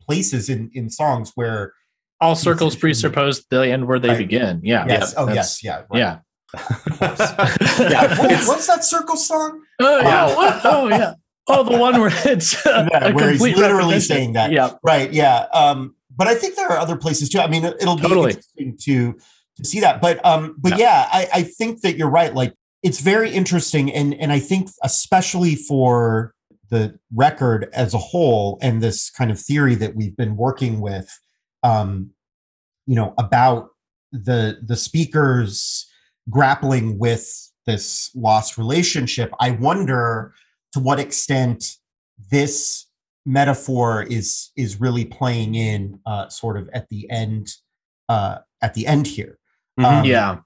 [0.05, 1.74] places in in songs where
[2.20, 4.18] All circles presuppose they end where they Right.
[4.20, 4.62] begin.
[4.64, 4.86] Yeah.
[4.88, 5.97] yes, oh that's- yes, yeah, right.
[5.99, 6.20] Yeah.
[7.80, 9.62] Yeah, What- what's that circle song?
[9.80, 10.03] Oh Yeah.
[10.28, 10.36] yeah.
[10.36, 10.62] What?
[10.66, 11.14] Oh yeah.
[11.47, 14.51] Oh, the one where it's uh, Yeah, a where he's literally saying that.
[14.51, 14.74] Yeah.
[14.84, 15.12] Right.
[15.12, 15.47] Yeah.
[15.53, 17.39] Um, but I think there are other places too.
[17.39, 18.32] I mean, it- it'll be Totally.
[18.32, 19.18] interesting to
[19.57, 20.01] to see that.
[20.01, 22.34] But um, but yeah, I, I think that you're right.
[22.34, 22.53] Like
[22.84, 26.34] it's very interesting, and and I think especially for
[26.72, 31.20] the record as a whole, and this kind of theory that we've been working with,
[31.64, 32.10] um,
[32.88, 33.70] you know, about
[34.12, 35.88] the the speakers
[36.30, 39.32] grappling with this lost relationship.
[39.40, 40.34] I wonder
[40.74, 41.78] to what extent
[42.32, 42.88] this
[43.26, 47.50] metaphor is is really playing in uh, sort of at the end
[48.10, 49.38] uh, at the end here.
[49.80, 49.86] Mhm.
[49.86, 50.38] Um, Yeah.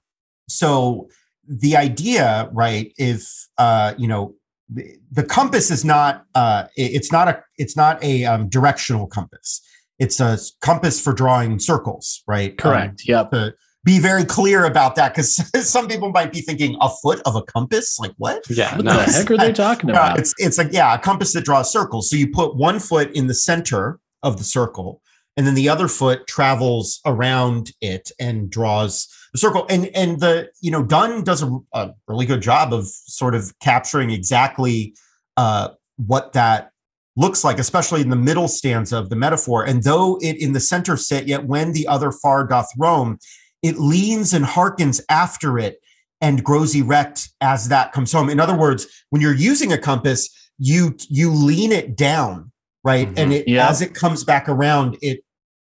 [0.48, 1.08] So
[1.48, 2.92] the idea, right?
[2.98, 4.34] If uh, you know
[4.68, 9.60] the, compass is not uh, it's not a it's not a um, directional compass.
[9.98, 12.50] It's a compass for drawing circles, right?
[12.50, 13.02] Um, Correct.
[13.06, 13.30] yep.
[13.30, 13.54] to
[13.84, 15.36] be very clear about that because
[15.70, 18.96] some people might be thinking a foot of a compass like what yeah, What no,
[18.96, 20.18] the heck are they talking about?
[20.18, 22.10] it's it's like yeah, a compass that draws circles.
[22.10, 25.00] So you put one foot in the center of the circle,
[25.36, 29.66] and then the other foot travels around it and draws the circle.
[29.68, 33.52] And and the you know Donne does a, a really good job of sort of
[33.60, 34.94] capturing exactly
[35.36, 36.70] uh, what that
[37.16, 39.64] looks like, especially in the middle stanza of the metaphor.
[39.64, 43.18] And though it in the center sit, yet when the other far doth roam,
[43.62, 45.80] it leans and hearkens after it
[46.20, 48.28] and grows erect as that comes home.
[48.30, 50.28] In other words, when you're using a compass,
[50.58, 52.50] you you lean it down,
[52.84, 53.08] right?
[53.08, 53.18] Mhm.
[53.18, 53.68] And it Yeah.
[53.68, 55.20] as it comes back around, it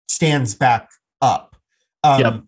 [0.08, 0.88] stands back
[1.22, 1.56] up.
[2.02, 2.42] Um, Yep.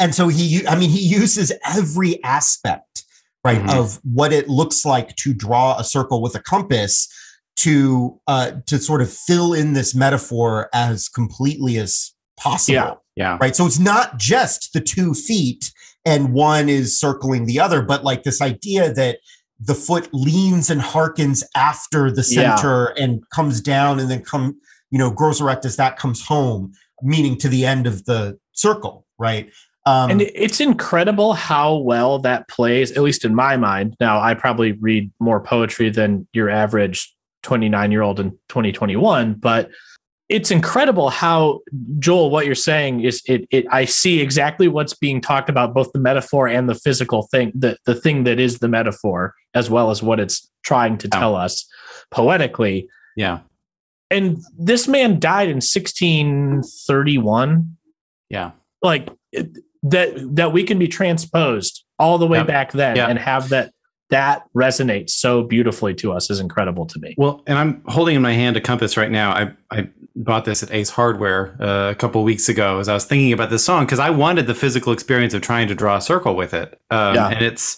[0.00, 3.04] And so he, I mean, he uses every aspect,
[3.44, 3.78] right, Mhm.
[3.78, 7.08] of what it looks like to draw a circle with a compass
[7.56, 12.94] to uh, to sort of fill in this metaphor as completely as possible Yeah.
[13.14, 13.54] yeah, right?
[13.54, 15.72] So it's not just the two feet
[16.04, 19.18] and one is circling the other, but like this idea that
[19.60, 22.56] the foot leans and harkens after the Yeah.
[22.56, 24.56] center and comes down and then come,
[24.94, 26.72] you know, grows erect as that comes home,
[27.02, 29.50] meaning to the end of the circle, right?
[29.86, 33.96] Um, and it's incredible how well that plays, at least in my mind.
[33.98, 39.68] Now, I probably read more poetry than your average 29 year old in 2021, but
[40.28, 41.58] it's incredible how
[41.98, 45.90] Joel, what you're saying is it, it I see exactly what's being talked about, both
[45.90, 49.90] the metaphor and the physical thing, the, the thing that is the metaphor, as well
[49.90, 51.66] as what it's trying to tell us
[52.12, 52.88] poetically.
[53.16, 53.40] yeah,
[54.10, 57.76] And this man died in 1631
[58.30, 58.52] yeah.
[58.82, 62.46] like it- that that we can be transposed all the way Yep.
[62.46, 63.06] back then Yeah.
[63.08, 63.72] and have that
[64.10, 67.14] that resonates so beautifully to us is incredible to me.
[67.18, 69.32] Well, and I'm holding in my hand a compass right now.
[69.32, 73.04] I I bought this at Ace Hardware uh, a couple weeks ago as I was
[73.04, 76.00] thinking about this song because I wanted the physical experience of trying to draw a
[76.00, 76.80] circle with it.
[76.90, 77.28] Um, Yeah.
[77.28, 77.76] And it's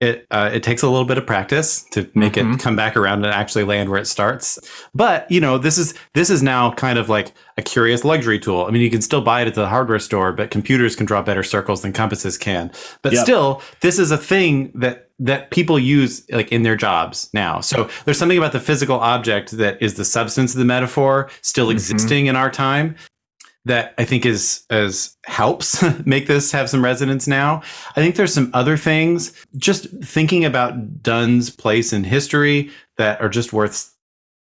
[0.00, 2.54] it uh, it takes a little bit of practice to make Mhm.
[2.54, 4.58] it come back around and actually land where it starts.
[4.94, 8.64] But you know, this is this is now kind of like a curious luxury tool.
[8.66, 11.20] I mean, you can still buy it at the hardware store, but computers can draw
[11.22, 12.70] better circles than compasses can.
[13.02, 13.22] But Yep.
[13.24, 17.60] still, this is a thing that that people use like in their jobs now.
[17.60, 21.66] So there's something about the physical object that is the substance of the metaphor still
[21.68, 21.72] Mhm.
[21.72, 22.94] existing in our time
[23.66, 27.62] that I think is as helps make this have some resonance now.
[27.90, 33.28] I think there's some other things just thinking about Donne's place in history that are
[33.28, 33.94] just worth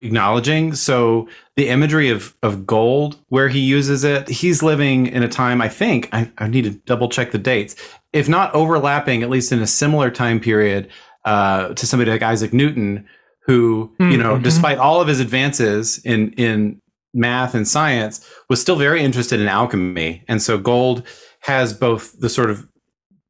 [0.04, 0.76] acknowledging.
[0.76, 5.62] So the imagery of of gold where he uses it, he's living in a time
[5.62, 7.76] I think I, I need to double check the dates.
[8.14, 10.90] If not overlapping, at least in a similar time period
[11.26, 13.08] uh, to somebody like Isaac Newton,
[13.42, 14.44] who, you know, Mhm.
[14.44, 16.80] despite all of his advances in in
[17.18, 20.24] math and science, was still very interested in alchemy.
[20.28, 21.04] And so gold
[21.42, 22.68] has both the sort of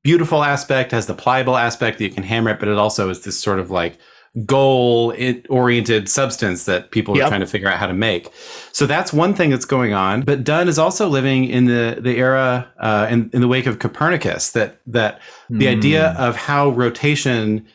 [0.04, 3.24] beautiful aspect, has the pliable aspect that you can hammer it, but it also is
[3.24, 3.98] this sort of like
[4.46, 5.14] goal
[5.50, 8.30] oriented substance that people are trying to figure out how to make.
[8.72, 10.22] So that's one thing that's going on.
[10.22, 13.80] But Donne is also living in the the era uh, in, in the wake of
[13.80, 15.20] Copernicus that that
[15.50, 16.24] the idea Hmm.
[16.24, 17.66] of how rotation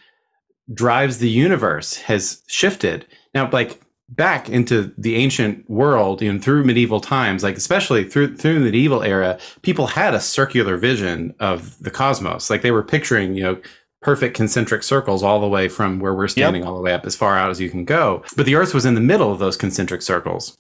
[0.73, 3.81] drives the universe has shifted now like
[4.17, 8.65] back into the ancient world you know through medieval times like especially through through the
[8.65, 13.43] medieval era people had a circular vision of the cosmos like they were picturing you
[13.43, 13.61] know
[14.03, 17.17] perfect concentric circles all the way from where we're standing all the way up as
[17.17, 19.57] far out as you can go but the earth was in the middle of those
[19.57, 20.59] concentric circles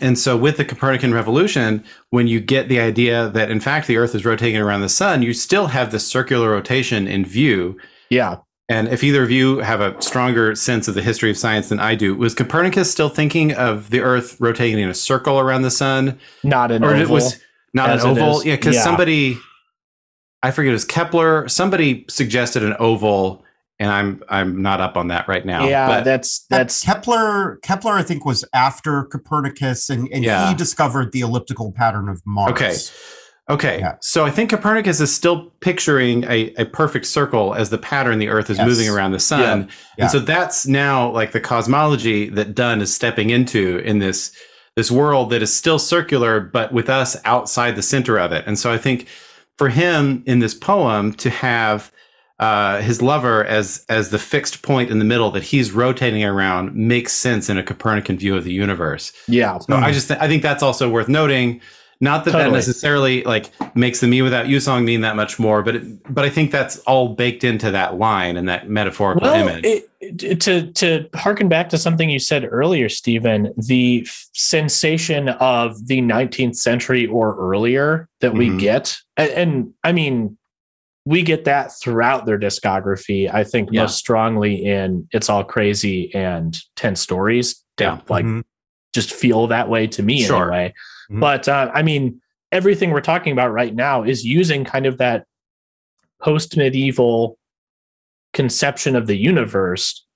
[0.00, 3.96] And so, with the Copernican revolution, when you get the idea that in fact the
[3.96, 7.76] Earth is rotating around the sun, you still have the circular rotation in view.
[8.08, 8.36] Yeah.
[8.70, 11.80] And if either of you have a stronger sense of the history of science than
[11.80, 15.72] I do, was Copernicus still thinking of the Earth rotating in a circle around the
[15.72, 16.20] sun?
[16.44, 17.02] Not an or oval.
[17.02, 17.40] it was
[17.74, 18.44] not an oval?
[18.44, 18.82] Yeah, because Yeah.
[18.84, 19.38] somebody,
[20.44, 21.48] I forget, it was Kepler.
[21.48, 23.44] Somebody suggested an oval,
[23.80, 25.66] and I'm I'm not up on that right now.
[25.66, 27.56] yeah, but that's that's Kepler.
[27.64, 30.48] Kepler, I think, was after Copernicus, and, and Yeah.
[30.48, 32.52] he discovered the elliptical pattern of Mars.
[32.52, 32.74] Okay.
[33.50, 33.96] Okay, Yeah.
[34.00, 38.28] so I think Copernicus is still picturing a, a perfect circle as the pattern the
[38.28, 38.66] Earth is Yes.
[38.68, 39.40] moving around the sun.
[39.40, 39.66] Yeah.
[39.98, 40.04] Yeah.
[40.04, 44.32] And so that's now like the cosmology that Donne is stepping into in this
[44.76, 48.44] this world that is still circular, but with us outside the center of it.
[48.46, 49.08] And so I think
[49.58, 51.90] for him in this poem to have
[52.38, 56.74] uh, his lover as as the fixed point in the middle that he's rotating around
[56.74, 59.12] makes sense in a Copernican view of the universe.
[59.28, 59.58] yeah.
[59.58, 61.60] So I just th- I think that's also worth noting.
[62.02, 66.14] Not that that necessarily like makes the "mewithoutYou" song mean that much more, but it,
[66.14, 69.64] but I think that's all baked into that line and that metaphorical Well, image.
[69.64, 75.28] it, it- to to harken back to something you said earlier, Stephen, the f- sensation
[75.28, 78.58] of the 19th century or earlier that we Mhm.
[78.60, 80.38] get, and, and I mean,
[81.04, 83.32] we get that throughout their discography.
[83.32, 83.82] I think Yeah.
[83.82, 87.62] most strongly in "It's All Crazy" and Ten Stories.
[87.76, 87.98] They, Yeah.
[88.08, 88.42] like Mhm.
[88.94, 90.44] just feel that way to me Sure.
[90.50, 90.72] anyway.
[91.10, 91.20] Mhm.
[91.20, 92.20] But uh, I mean,
[92.52, 95.24] everything we're talking about right now is using kind of that
[96.22, 97.38] post medieval
[98.32, 100.06] conception of the universe.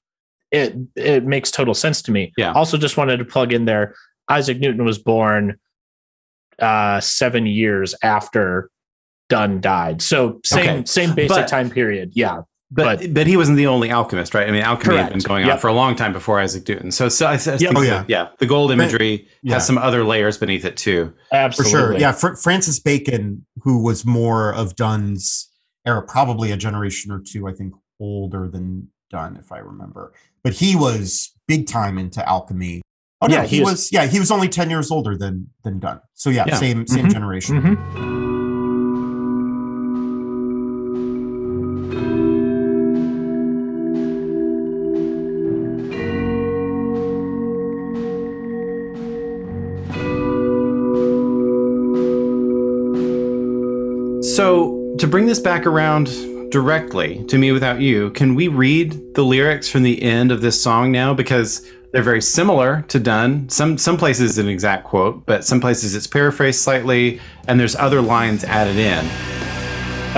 [0.51, 2.33] It it makes total sense to me.
[2.37, 2.53] Yeah.
[2.53, 3.95] Also, just wanted to plug in there.
[4.29, 5.59] Isaac Newton was born
[6.61, 8.71] uh, seven years after
[9.29, 10.01] Donne died.
[10.01, 10.85] So same Okay.
[10.85, 12.13] same basic But- time period.
[12.15, 12.43] Yeah.
[12.75, 14.49] But, but- but he wasn't the only alchemist, right?
[14.49, 15.27] I mean, alchemy had been Correct.
[15.29, 16.91] going on for a long time before Isaac Newton.
[16.91, 17.73] So, so I, I think Yep.
[17.77, 18.05] Oh, that- yeah.
[18.09, 19.55] yeah, the gold imagery Yeah.
[19.55, 21.13] has some other layers beneath it too.
[21.31, 21.71] for Absolutely.
[21.73, 21.99] sure.
[21.99, 25.51] Yeah, Fr- Francis Bacon, who was more of Donne's
[25.87, 30.13] era, probably a generation or two, I think, older than Donne, if I remember.
[30.43, 32.83] But he was big time into alchemy.
[33.21, 35.49] Oh no, Yeah, he, he was, was- Yeah, he was only ten years older than
[35.63, 36.01] than Donne.
[36.15, 36.57] So yeah, Yeah.
[36.57, 37.13] same same Mhm.
[37.13, 37.63] generation.
[37.63, 38.44] Mhm.
[55.15, 56.07] Bring this back around
[56.51, 61.15] directly to mewithoutYou, can we read the lyrics from the end of this song now
[61.15, 63.49] because they're very similar to Donne.
[63.49, 68.03] Some some places an exact quote, but some places it's paraphrased slightly and there's other
[68.03, 69.05] lines added in.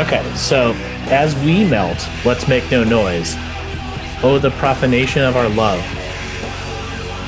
[0.03, 0.73] Okay, so
[1.11, 3.35] as we melt, let's make no noise.
[4.23, 5.85] Oh, the profanation of our love,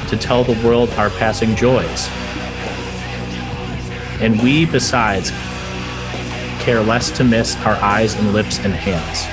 [0.09, 2.09] to tell the world our passing joys.
[4.23, 5.33] And we, besides,
[6.69, 9.25] care less to miss our eyes and lips and hands.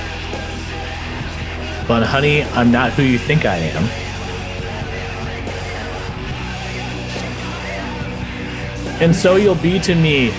[1.86, 3.84] But, honey, I'm not who you think I am.
[9.02, 10.32] And so you'll be to me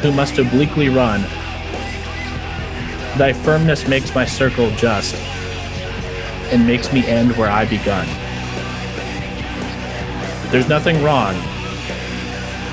[0.00, 1.22] who must obliquely run.
[3.18, 5.16] Thy firmness makes my circle just,
[6.52, 8.06] and makes me end where I begun.
[10.52, 11.34] There's nothing wrong,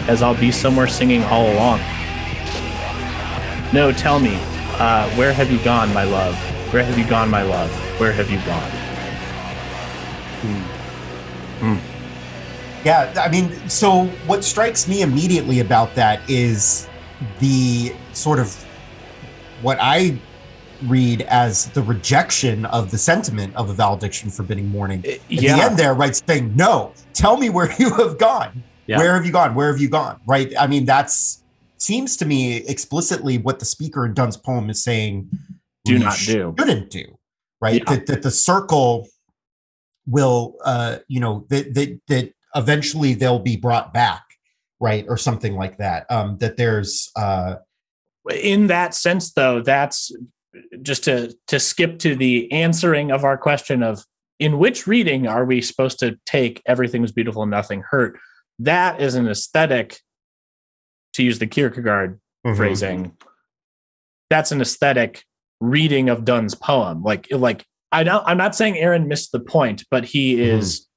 [0.08, 1.82] as I'll be somewhere singing all along.
[3.74, 4.36] No, tell me,
[4.80, 6.36] uh, where have you gone, my love?
[6.74, 7.70] Where have you gone, my love?
[8.00, 8.72] Where have you gone?
[10.42, 11.76] Hmm.
[11.76, 12.86] Hmm.
[12.86, 16.88] Yeah, I mean, so what strikes me immediately about that is
[17.40, 18.54] the sort of
[19.62, 20.18] what I
[20.86, 25.04] read as the rejection of the sentiment of a valediction forbidding mourning.
[25.06, 28.64] Uh, At the end there, right, saying, No, tell me where you have gone.
[28.86, 29.00] Yeah.
[29.00, 29.56] Where have you gone?
[29.56, 30.22] Where have you gone?
[30.26, 30.54] Right.
[30.58, 31.44] I mean, that's
[31.82, 35.30] seems to me explicitly what the speaker in Donne's poem is saying
[35.86, 36.54] Do not do.
[36.58, 37.18] Shouldn't do.
[37.60, 37.84] Right.
[37.88, 37.96] Yeah.
[37.96, 39.08] That, that the circle
[40.08, 44.24] will uh you know that that that eventually they'll be brought back
[44.80, 47.56] right or something like that um that there's uh
[48.34, 50.12] in that sense though that's
[50.82, 54.06] just to to skip to the answering of our question of
[54.40, 58.18] in which reading are we supposed to take everything was beautiful and nothing hurt
[58.60, 60.00] that is an aesthetic
[61.18, 62.56] to use the kierkegaard Mm-hmm.
[62.56, 63.12] phrasing
[64.30, 65.24] that's an aesthetic
[65.60, 69.84] reading of Donne's poem like like i don't i'm not saying aaron missed the point
[69.92, 70.60] but he Mhm.
[70.60, 70.88] is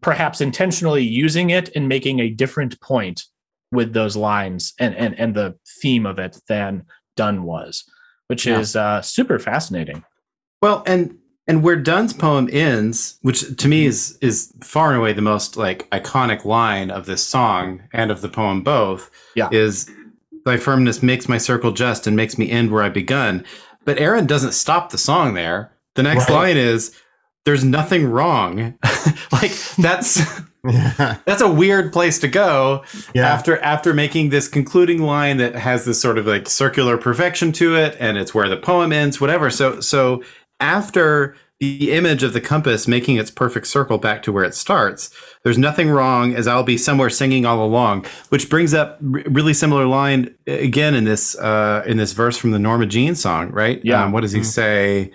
[0.00, 3.22] perhaps intentionally using it and making a different point
[3.70, 6.84] with those lines and and and the theme of it than
[7.16, 7.84] Donne was,
[8.28, 8.58] which Yeah.
[8.58, 10.04] is uh, super fascinating.
[10.62, 15.12] Well, and and where Donne's poem ends, which to me is is far and away
[15.12, 19.48] the most like iconic line of this song and of the poem both, Yeah.
[19.52, 19.88] is
[20.44, 23.44] thy firmness makes my circle just and makes me end where I begun.
[23.84, 25.72] But Aaron doesn't stop the song there.
[25.94, 26.34] The next Right.
[26.36, 26.92] line is
[27.44, 28.74] there's nothing wrong.
[29.32, 30.20] like that's
[30.68, 31.16] yeah.
[31.24, 32.82] that's a weird place to go
[33.14, 33.28] yeah.
[33.28, 37.76] after after making this concluding line that has this sort of like circular perfection to
[37.76, 40.24] it and it's where the poem ends whatever so so
[40.60, 45.10] after the image of the compass making its perfect circle back to where it starts
[45.42, 49.54] there's nothing wrong as i'll be somewhere singing all along which brings up r- really
[49.54, 53.50] similar line uh, again in this uh in this verse from the norma jean song
[53.52, 53.80] right?
[53.84, 54.04] Yeah.
[54.04, 54.44] um, what does he Mhm.
[54.44, 55.12] say?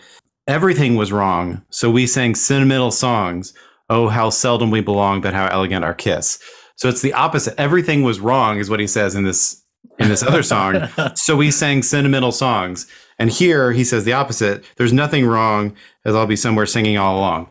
[0.48, 3.54] Everything was wrong so we sang sentimental songs.
[3.90, 6.40] Oh how seldom we belong but how elegant our kiss.
[6.78, 7.54] So it's the opposite.
[7.60, 9.62] Everything was wrong is what he says in this
[10.00, 10.88] in this other song.
[11.16, 12.88] So we sang sentimental songs
[13.22, 15.74] and here he says the opposite there's nothing wrong
[16.06, 17.48] as i'll be somewhere singing all along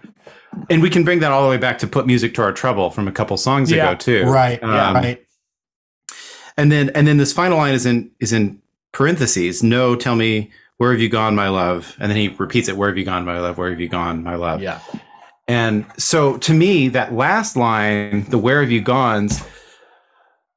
[0.69, 2.91] and we can bring that all the way back to put music to our trouble
[2.91, 3.91] from a couple songs Yeah.
[3.91, 4.63] ago too right.
[4.63, 5.25] Um, right.
[6.57, 8.61] and then and then this final line is in is in
[8.93, 12.77] parentheses no tell me where have you gone my love and then he repeats it
[12.77, 14.81] where have you gone my love where have you gone my love yeah.
[15.47, 19.43] and so to me, that last line, the where have you gone's,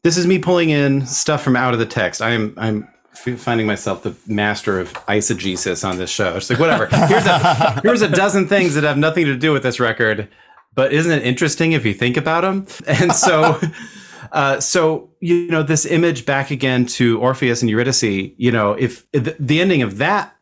[0.03, 2.21] this is me pulling in stuff from out of the text.
[2.21, 6.35] I'm I'm finding myself the master of eisegesis on this show.
[6.35, 6.87] It's like whatever.
[6.87, 10.27] Here's a here's a dozen things that have nothing to do with this record,
[10.73, 12.67] but isn't it interesting if you think about them?
[12.87, 13.59] And so
[14.31, 19.09] uh, so you know this image back again to Orpheus and Eurydice, you know, if
[19.11, 20.32] the, the ending of that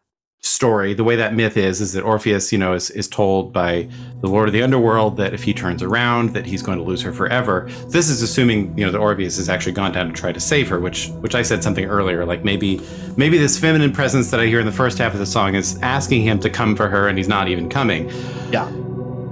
[0.44, 3.88] story, the way that myth is, is that Orpheus, you know, is, is told by
[4.22, 7.02] the Lord of the Underworld that if he turns around, that he's going to lose
[7.04, 7.70] her forever.
[7.90, 10.68] This is assuming, you know, that Orpheus has actually gone down to try to save
[10.70, 12.82] her, which which I said something earlier, like maybe
[13.18, 15.80] maybe this feminine presence that I hear in the first half of the song is
[15.82, 18.10] asking him to come for her and he's not even coming.
[18.52, 18.68] Yeah.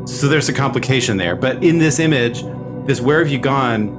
[0.05, 1.35] So there's a complication there.
[1.35, 2.43] But in this image,
[2.85, 3.89] this where have you gone,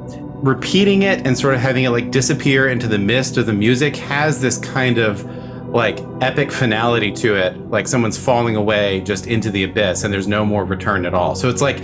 [0.43, 3.97] repeating it and sort of having it like disappear into the mist of the music
[3.97, 5.25] has this kind of
[5.73, 10.29] like epic finality to it, like someone's falling away just into the abyss and there's
[10.29, 11.35] no more return at all.
[11.35, 11.83] So it's like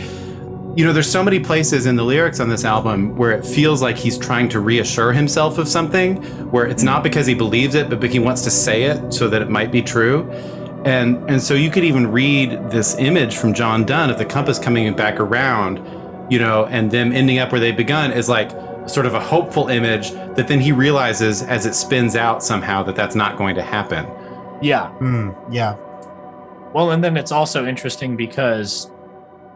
[0.76, 3.80] you know, there's so many places in the lyrics on this album where it feels
[3.80, 7.88] like he's trying to reassure himself of something, where it's not because he believes it,
[7.88, 10.30] but because he wants to say it so that it might be true.
[10.84, 14.58] And and so you could even read this image from John Donne of the compass
[14.58, 15.80] coming back around,
[16.30, 18.50] you know, and them ending up where they begun is like
[18.86, 22.94] sort of a hopeful image that then he realizes as it spins out somehow that
[22.96, 24.06] that's not going to happen.
[24.62, 24.92] Yeah.
[25.00, 25.76] Mm, yeah.
[26.72, 28.90] Well, and then it's also interesting because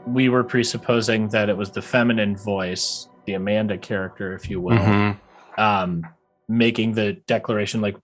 [0.07, 4.79] we were presupposing that it was the feminine voice, the Amanda character, if you will,
[4.79, 5.17] Mhm.
[5.59, 6.07] um,
[6.49, 7.97] making the declaration like,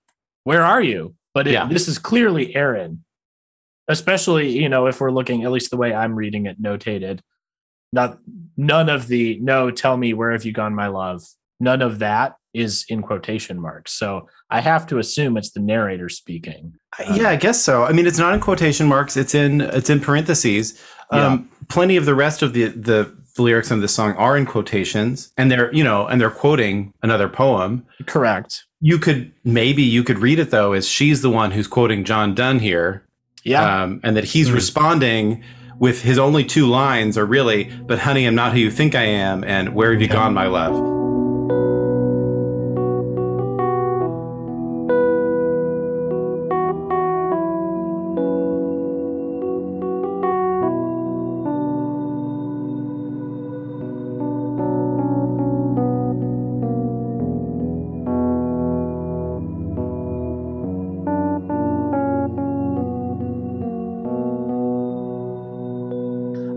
[0.44, 1.66] "Where are you?" But it, Yeah.
[1.66, 3.04] this is clearly Aaron,
[3.88, 7.20] especially you know if we're looking at least the way I'm reading it notated.
[7.96, 8.18] Not
[8.58, 11.22] none of the no, tell me where have you gone, my love.
[11.58, 13.92] None of that is in quotation marks.
[13.92, 16.74] So I have to assume it's the narrator speaking.
[17.14, 17.84] yeah, I guess so.
[17.84, 19.16] I mean, it's not in quotation marks.
[19.16, 20.78] It's in it's in parentheses.
[21.10, 23.00] Um, Plenty of the rest of the the
[23.38, 27.28] lyrics of the song are in quotations, and they're you know, and they're quoting another
[27.28, 27.86] poem.
[28.06, 28.64] Correct.
[28.80, 32.34] You could maybe you could read it though as she's the one who's quoting John
[32.34, 33.06] Donne here,
[33.42, 33.64] Yeah.
[33.82, 34.54] um, and that he's Hmm.
[34.54, 35.42] responding
[35.78, 39.04] with his only two lines are really, "But honey, I'm not who you think I
[39.04, 40.95] am," and "Where have you gone, my love."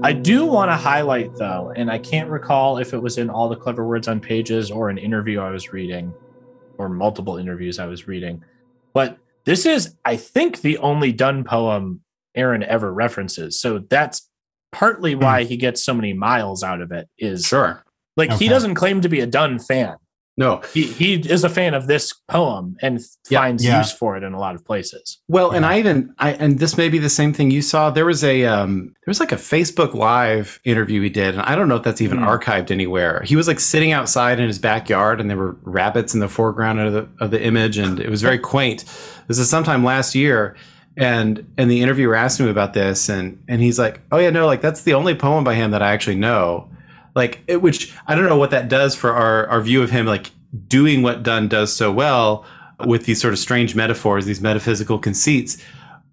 [0.09, 3.47] I do want to highlight though, and I can't recall if it was in all
[3.47, 6.13] the clever words on pages or an interview I was reading,
[6.79, 8.43] or multiple interviews I was reading,
[8.93, 12.01] but this is, I think, the only Donne poem
[12.35, 13.59] Aaron ever references.
[13.59, 14.27] So that's
[14.71, 15.21] partly hmm.
[15.21, 17.07] why he gets so many miles out of it.
[17.19, 17.83] Is Sure.
[18.17, 18.45] like Okay.
[18.45, 19.95] he doesn't claim to be a Donne fan.
[20.39, 20.61] No.
[20.73, 22.99] He he is a fan of this poem and
[23.29, 23.39] Yeah.
[23.41, 23.79] finds Yeah.
[23.79, 25.19] use for it in a lot of places.
[25.27, 27.89] Well, and I even I and this may be the same thing you saw.
[27.91, 31.55] There was a um there was like a Facebook live interview he did, and I
[31.55, 32.23] don't know if that's even Hmm.
[32.23, 33.21] archived anywhere.
[33.25, 36.79] He was like sitting outside in his backyard and there were rabbits in the foreground
[36.79, 38.85] of the of the image, and it was very quaint.
[39.27, 40.55] This is sometime last year.
[40.97, 44.47] And and the interviewer asked him about this, and and he's like, "Oh yeah, no,
[44.47, 46.69] like that's the only poem by him that I actually know."
[47.15, 50.05] Like, it, which I don't know what that does for our our view of him,
[50.05, 50.31] like
[50.67, 52.45] doing what Donne does so well
[52.85, 55.57] with these sort of strange metaphors, these metaphysical conceits.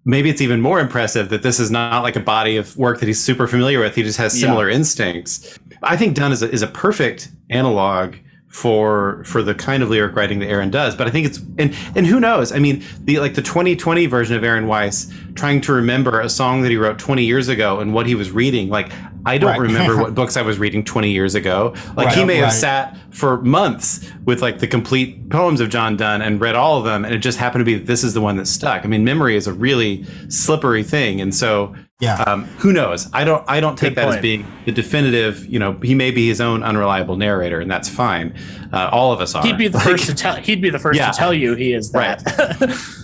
[0.05, 3.07] maybe it's even more impressive that this is not like a body of work that
[3.07, 3.93] he's super familiar with.
[3.95, 4.75] He just has similar Yeah.
[4.77, 5.59] instincts.
[5.83, 8.15] I think Donne is a, is a perfect analog
[8.47, 10.95] for for the kind of lyric writing that Aaron does.
[10.95, 12.51] But I think it's and and who knows?
[12.51, 16.61] I mean, the like the 2020 version of Aaron Weiss trying to remember a song
[16.61, 18.69] that he wrote 20 years ago and what he was reading.
[18.69, 18.91] Like
[19.25, 19.59] I don't Right.
[19.59, 21.73] remember what books I was reading 20 years ago.
[21.95, 25.97] Like he Right, may have sat for months with like the complete poems of John
[25.97, 28.21] Donne and read all of them, and it just happened to be this is the
[28.21, 28.85] one that stuck.
[28.85, 32.21] I mean, memory is a really slippery thing, and so Yeah.
[32.27, 33.09] um, who knows?
[33.11, 33.43] I don't.
[33.47, 35.45] I don't take Good that as being the definitive.
[35.47, 38.37] You know, he may be his own unreliable narrator, and that's fine.
[38.71, 39.43] Uh, all of us are.
[39.43, 40.35] He'd be the Like, first to tell.
[40.35, 41.09] He'd be the first Yeah.
[41.11, 42.21] to tell you he is that.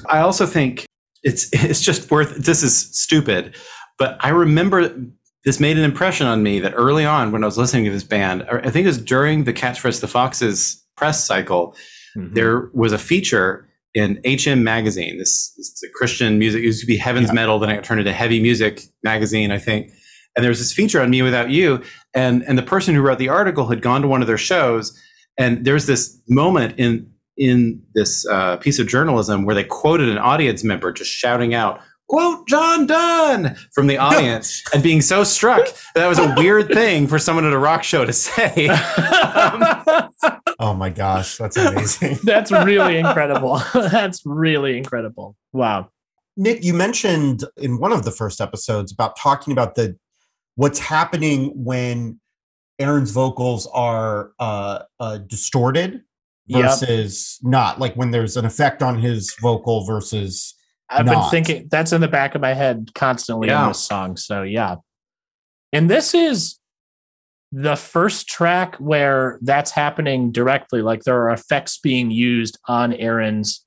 [0.09, 0.85] I also think
[1.23, 2.35] it's it's just worth.
[2.37, 3.55] This is stupid,
[3.97, 4.93] but I remember
[5.43, 8.03] this made an impression on me that early on when I was listening to this
[8.03, 11.75] band, I think it was during the Catch for Us the Foxes press cycle,
[12.15, 12.35] Mhm.
[12.35, 15.17] there was a feature in HM magazine.
[15.17, 16.61] This, this is a Christian music.
[16.61, 17.33] It used to be Heaven's Yeah.
[17.33, 19.91] Metal, then it turned into Heavy Music magazine, I think.
[20.35, 23.67] And there was this feature on mewithoutYou, and and the person who wrote the article
[23.67, 24.99] had gone to one of their shows,
[25.37, 27.07] and there's this moment in
[27.37, 31.79] in this uh, piece of journalism where they quoted an audience member just shouting out.
[32.07, 36.69] Quote John Donne from the audience and being so struck that, that was a weird
[36.69, 38.67] thing for someone at a rock show to say.
[40.59, 42.19] oh my gosh, that's amazing.
[42.23, 43.61] That's really incredible.
[43.73, 45.35] That's really incredible.
[45.53, 45.89] Wow.
[46.35, 49.97] Nick, you mentioned in one of the first episodes about talking about the
[50.55, 52.19] what's happening when
[52.79, 56.01] Aaron's vocals are uh, uh, distorted
[56.47, 56.61] Yep.
[56.61, 60.52] versus not, like when there's an effect on his vocal versus
[60.93, 63.63] I've been thinking that's in the back of my head constantly Yeah.
[63.63, 64.17] in this song.
[64.17, 64.75] So yeah.
[65.71, 66.59] And this is
[67.51, 70.81] the first track where that's happening directly.
[70.81, 73.65] Like there are effects being used on Aaron's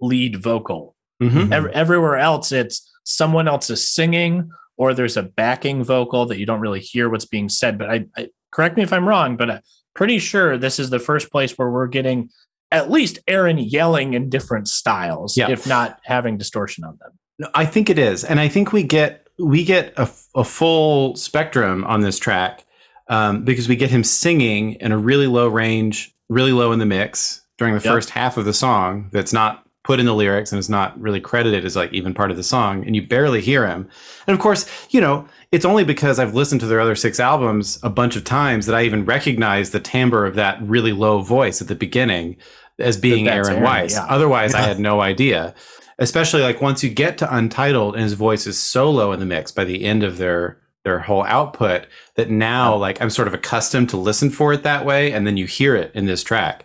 [0.00, 0.94] lead vocal.
[1.22, 1.52] Mhm.
[1.52, 6.46] Ev- everywhere else, it's someone else is singing or there's a backing vocal that you
[6.46, 7.78] don't really hear what's being said.
[7.78, 9.60] But I, I correct me if I'm wrong, but I'm
[9.94, 12.30] pretty sure this is the first place where we're getting
[12.72, 15.50] at least Aaron yelling in different styles, Yeah.
[15.50, 17.12] if not having distortion on them.
[17.38, 21.16] No, I think it is, and I think we get we get a, a full
[21.16, 22.64] spectrum on this track
[23.08, 26.86] um, because we get him singing in a really low range, really low in the
[26.86, 27.92] mix during the Yep.
[27.92, 29.08] first half of the song.
[29.12, 32.30] That's not put in the lyrics and is not really credited as like even part
[32.30, 33.88] of the song, and you barely hear him.
[34.26, 37.78] And of course, you know it's only because I've listened to their other six albums
[37.82, 41.60] a bunch of times that I even recognize the timbre of that really low voice
[41.60, 42.36] at the beginning
[42.82, 43.92] as being Aaron, Aaron, Weiss.
[43.94, 44.06] yeah.
[44.08, 45.54] Otherwise, I had no idea
[45.98, 49.26] especially like once you get to untitled and his voice is so low in the
[49.26, 51.86] mix by the end of their their whole output
[52.16, 55.36] that now like i'm sort of accustomed to listen for it that way and then
[55.36, 56.64] you hear it in this track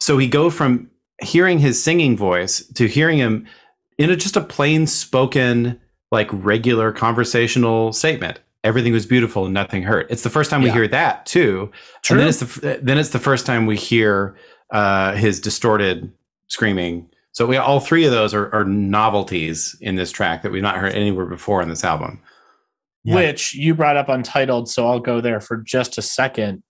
[0.00, 0.90] so we go from
[1.22, 3.46] hearing his singing voice to hearing him
[3.98, 5.78] in a, just a plain spoken
[6.10, 10.68] like regular conversational statement everything was beautiful and nothing hurt it's the first time we
[10.68, 10.74] Yeah.
[10.74, 11.70] hear that too
[12.02, 12.14] True.
[12.14, 14.34] and then it's the then it's the first time we hear
[14.70, 16.12] uh, his distorted
[16.48, 17.08] screaming.
[17.32, 20.76] So we all three of those are, are novelties in this track that we've not
[20.76, 22.20] heard anywhere before in this album.
[23.04, 23.14] Yeah.
[23.14, 26.64] which you brought up untitled so i'll go there for just a second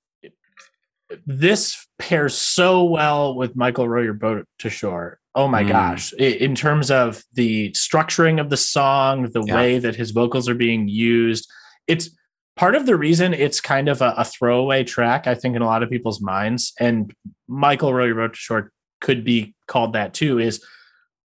[1.27, 5.69] this pairs so well with michael row your boat to shore oh my Mm.
[5.69, 9.55] gosh in terms of the structuring of the song the Yeah.
[9.55, 11.49] way that his vocals are being used
[11.87, 12.11] it's
[12.57, 15.67] part of the reason it's kind of a, a throwaway track i think in a
[15.67, 17.13] lot of people's minds and
[17.49, 20.65] michael boat to shore could be called that too is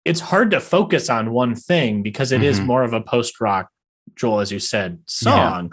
[0.06, 2.66] it's hard to focus on one thing because it is Mhm.
[2.68, 3.70] more of a post rock
[4.16, 5.72] Joel, as you said, song.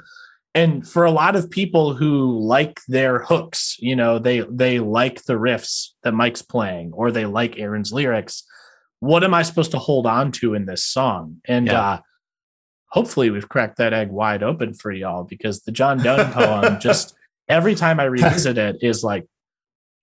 [0.54, 5.24] And for a lot of people who like their hooks, you know, they they like
[5.24, 8.42] the riffs that Mike's playing or they like Aaron's lyrics.
[9.00, 11.36] What am I supposed to hold on to in this song?
[11.44, 11.80] And Yeah.
[11.82, 11.98] uh
[12.92, 17.14] hopefully we've cracked that egg wide open for y'all because the John Donne poem just
[17.48, 19.26] every time I revisit it is like,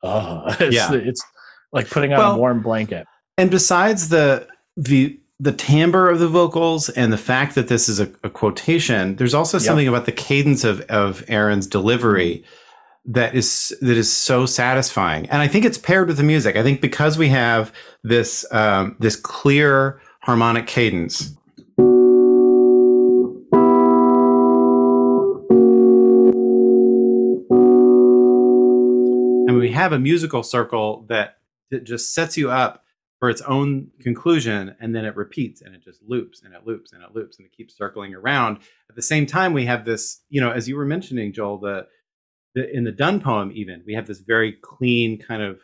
[0.03, 0.91] oh, it's, Yeah.
[0.93, 1.23] it's
[1.71, 3.05] like putting on Well- a warm blanket.
[3.37, 8.01] And besides the the the timbre of the vocals and the fact that this is
[8.01, 9.65] a, a quotation, there's also Yep.
[9.65, 12.43] something about the cadence of, of Aaron's delivery
[13.05, 15.29] that is that is so satisfying.
[15.29, 16.57] And I think it's paired with the music.
[16.57, 17.71] I think because we have
[18.03, 21.33] this um, this clear harmonic cadence.
[29.49, 31.37] And we have a musical circle that,
[31.71, 32.83] that just sets you up
[33.19, 36.93] for its own conclusion and then it repeats and it just loops and it loops
[36.93, 38.57] and it loops and it keeps circling around
[38.89, 41.85] at the same time we have this you know as you were mentioning joel the,
[42.55, 45.59] the in the Donne poem even we have this very clean kind of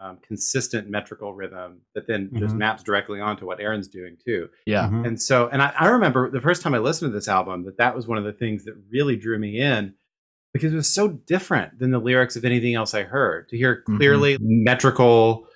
[0.00, 2.58] um, consistent metrical rhythm that then just Mhm.
[2.58, 4.48] maps directly onto what Aaron's doing too.
[4.64, 4.88] Yeah.
[4.88, 5.04] Mhm.
[5.06, 7.78] And so, and I, I remember the first time I listened to this album that
[7.78, 9.94] that was one of the things that really drew me in
[10.52, 13.48] because it was so different than the lyrics of anything else I heard.
[13.50, 13.96] To hear Mhm.
[13.98, 15.46] clearly metrical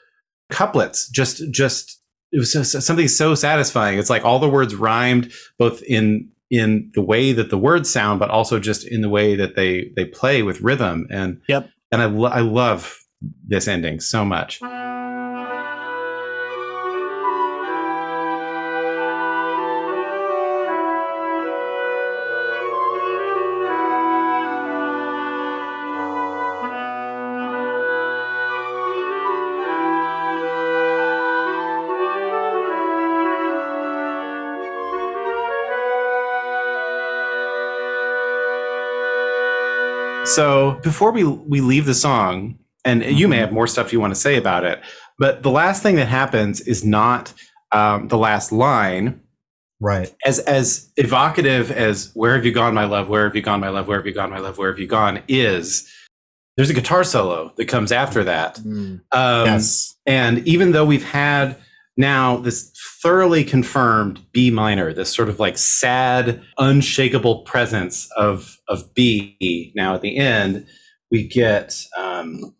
[0.50, 1.98] couplets, just just
[2.32, 3.98] it was so, so- something so satisfying.
[3.98, 8.20] It's like all the words rhymed both in in the way that the words sound,
[8.20, 11.06] but also just in the way that they they play with rhythm.
[11.10, 11.68] And Yep.
[11.90, 12.98] and I lo- I love
[13.46, 14.60] this ending so much.
[40.82, 44.20] Before we we leave the song, and you may have more stuff you want to
[44.20, 44.80] say about it,
[45.18, 47.32] but the last thing that happens is not
[47.72, 49.20] um, the last line.
[49.80, 50.14] Right.
[50.24, 53.08] As as evocative as "Where have you gone, my love?
[53.08, 53.88] Where have you gone, my love?
[53.88, 54.58] Where have you gone, my love?
[54.58, 55.90] Where have you gone?" is
[56.56, 58.56] there's a guitar solo that comes after that.
[58.56, 59.00] Mm.
[59.12, 59.96] Um, yes.
[60.06, 61.56] and even though we've had
[62.02, 68.92] now this thoroughly confirmed B minor, this sort of like sad, unshakable presence of of
[68.92, 70.66] B now at the end,
[71.12, 72.54] we get um,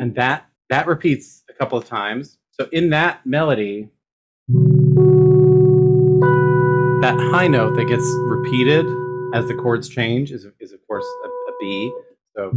[0.00, 2.36] and that that repeats a couple of times.
[2.50, 3.90] So in that melody,
[7.04, 8.86] that high note that gets repeated
[9.34, 11.92] as the chords change is, is of course a, a B.
[12.34, 12.50] So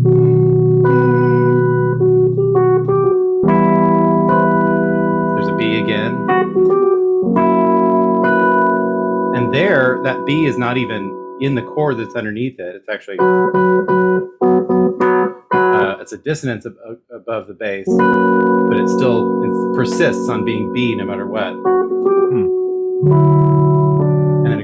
[5.36, 6.14] there's a B again.
[9.36, 12.74] And there, that B is not even in the chord that's underneath it.
[12.74, 13.18] It's actually
[15.52, 20.72] uh, it's a dissonance ab- above the bass, but it still it persists on being
[20.72, 21.52] B no matter what.
[21.52, 23.56] It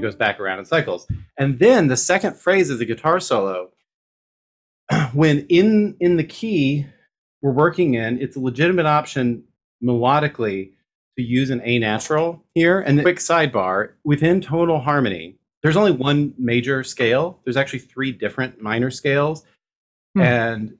[0.03, 1.07] goes back around in cycles.
[1.38, 3.71] And then the second phrase of the guitar solo,
[5.13, 6.85] when in in the key
[7.41, 9.43] we're working in, it's a legitimate option
[9.84, 10.71] melodically
[11.17, 12.81] to use an A natural here.
[12.81, 17.39] And the quick sidebar within tonal harmony, there's only one major scale.
[17.43, 19.45] There's actually three different minor scales.
[20.15, 20.21] Hmm.
[20.21, 20.77] And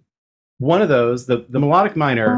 [0.60, 2.36] one of those, the, the melodic minor,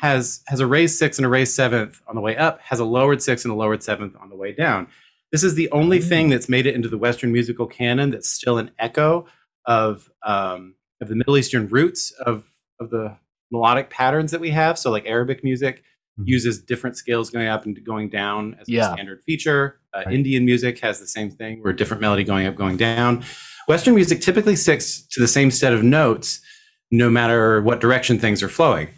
[0.00, 2.84] has has a raised sixth and a raised seventh on the way up, has a
[2.84, 4.86] lowered sixth and a lowered seventh on the way down.
[5.32, 8.58] This is the only thing that's made it into the Western musical canon that's still
[8.58, 9.26] an echo
[9.66, 12.44] of um, of the Middle Eastern roots of
[12.80, 13.16] of the
[13.52, 14.78] melodic patterns that we have.
[14.78, 15.82] So, like Arabic music
[16.18, 16.24] Mhm.
[16.26, 18.90] uses different scales going up and going down as Yeah.
[18.90, 19.80] a standard feature.
[19.94, 20.14] Uh, Right.
[20.14, 23.22] Indian music has the same thing, where a different melody going up, going down.
[23.68, 26.40] Western music typically sticks to the same set of notes,
[26.90, 28.88] no matter what direction things are flowing.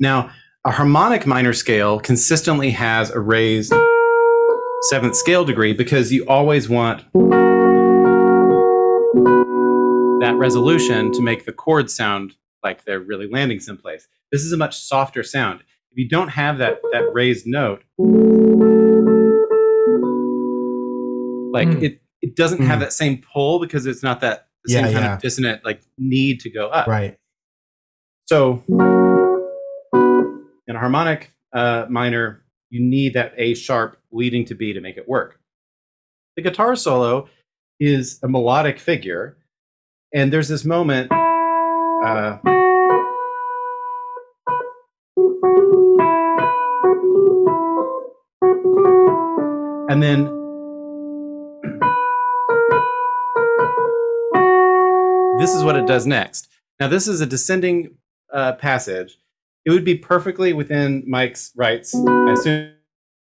[0.00, 0.30] Now,
[0.64, 3.72] a harmonic minor scale consistently has a raised
[4.90, 7.04] seventh scale degree because you always want
[10.20, 14.06] that resolution to make the chords sound like they're really landing someplace.
[14.30, 15.60] This is a much softer sound.
[15.90, 17.82] If you don't have that that raised note,
[21.52, 21.82] like Hmm.
[21.84, 22.80] it it doesn't have Hmm.
[22.84, 25.14] that same pull because it's not that the Yeah, same kind yeah.
[25.14, 26.86] of dissonant like need to go up.
[26.88, 27.16] Right.
[28.26, 28.62] So,
[30.78, 35.38] harmonic uh, minor, you need that A sharp leading to B to make it work.
[36.36, 37.28] The guitar solo
[37.80, 39.36] is a melodic figure,
[40.14, 41.10] and there's this moment.
[41.12, 42.38] Uh,
[49.90, 50.24] and then
[55.38, 56.48] this is what it does next.
[56.78, 57.96] Now, this is a descending
[58.32, 59.18] uh, passage.
[59.64, 61.94] It would be perfectly within Mike's rights.
[61.94, 62.72] I assume,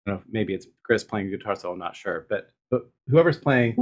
[0.07, 3.39] I don't know, maybe it's Chris playing guitar solo, I'm not sure, but, but whoever's
[3.39, 3.75] playing.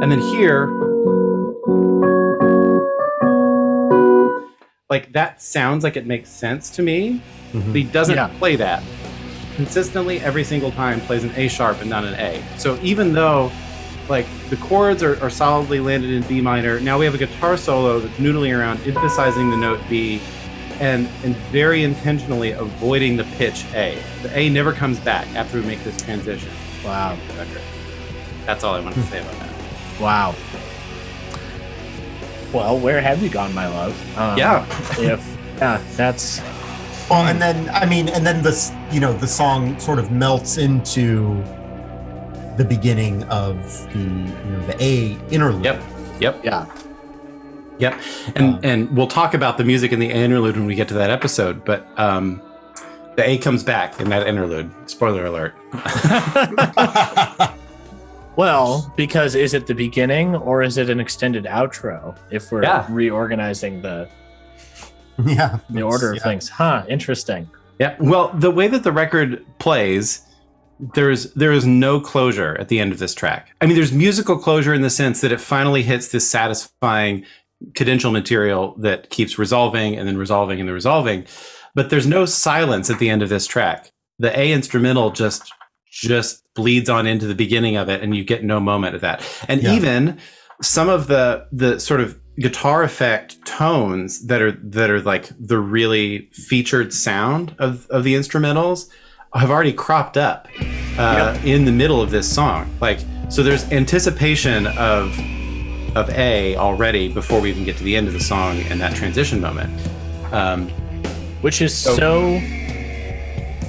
[0.00, 0.66] And then here,
[4.88, 7.20] like that sounds like it makes sense to me,
[7.52, 7.66] Mhm.
[7.66, 8.28] but he doesn't Yeah.
[8.38, 8.82] play that
[9.56, 12.40] consistently every single time plays an A sharp and not an A.
[12.58, 13.50] So even though
[14.08, 17.56] like the chords are, are solidly landed in B minor, now we have a guitar
[17.56, 20.20] solo that's noodling around emphasizing the note B
[20.80, 24.00] and and very intentionally avoiding the pitch A.
[24.22, 26.50] The A never comes back after we make this transition.
[26.84, 27.18] Wow.
[28.46, 30.00] That's all I wanted to say about that.
[30.00, 30.34] Wow.
[32.52, 34.18] Well, where have you gone, my love?
[34.18, 34.64] Um, Yeah.
[34.98, 36.40] If yeah, that's
[37.10, 40.56] Well, and then I mean, and then this, you know, the song sort of melts
[40.56, 41.42] into
[42.58, 43.56] the beginning of
[43.92, 45.64] the, you know, the A interlude.
[45.64, 45.82] Yep.
[46.20, 46.44] Yep.
[46.44, 46.66] yeah.
[47.78, 48.00] Yep.
[48.34, 50.94] And Um, and we'll talk about the music in the interlude when we get to
[50.94, 51.64] that episode.
[51.64, 52.42] But um,
[53.16, 54.70] the A comes back in that interlude.
[54.86, 55.54] Spoiler alert.
[58.36, 62.16] Well, because is it the beginning or is it an extended outro?
[62.30, 62.86] If we're Yeah.
[62.88, 64.08] reorganizing the
[65.24, 65.58] yeah.
[65.68, 66.22] the order of Yeah.
[66.22, 66.84] things, huh?
[66.88, 67.50] Interesting.
[67.80, 67.96] Yeah.
[67.98, 70.20] Well, the way that the record plays,
[70.94, 73.50] there's there is no closure at the end of this track.
[73.60, 77.24] I mean, there's musical closure in the sense that it finally hits this satisfying
[77.72, 81.26] cadential material that keeps resolving and then resolving and then resolving.
[81.74, 83.90] But there's no silence at the end of this track.
[84.18, 85.52] The A instrumental just
[85.90, 89.22] just bleeds on into the beginning of it and you get no moment of that.
[89.48, 89.74] And Yeah.
[89.74, 90.18] even
[90.62, 95.58] some of the the sort of guitar effect tones that are that are like the
[95.58, 98.88] really featured sound of of the instrumentals
[99.34, 100.48] have already cropped up
[100.98, 102.68] uh, in the middle of this song.
[102.80, 105.16] Like so, there's anticipation of
[105.96, 108.94] of A already before we even get to the end of the song and that
[108.94, 109.70] transition moment.
[110.32, 110.68] Um,
[111.40, 112.40] Which is So- so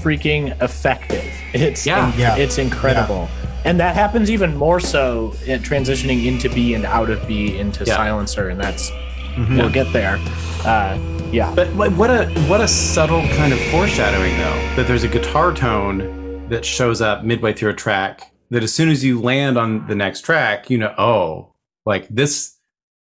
[0.02, 1.24] freaking effective.
[1.54, 2.12] It's Yeah.
[2.18, 2.36] Yeah.
[2.36, 3.30] it's incredible.
[3.66, 7.84] And that happens even more so in transitioning into B and out of B into
[7.86, 7.96] Yeah.
[7.96, 8.92] silencer, and that's
[9.36, 9.58] Mhm.
[9.58, 10.20] we'll get there.
[10.66, 10.98] Uh,
[11.32, 11.54] yeah.
[11.56, 15.54] But what what a what a subtle kind of foreshadowing though that there's a guitar
[15.54, 19.86] tone that shows up midway through a track that as soon as you land on
[19.88, 21.54] the next track you know oh
[21.86, 22.56] like this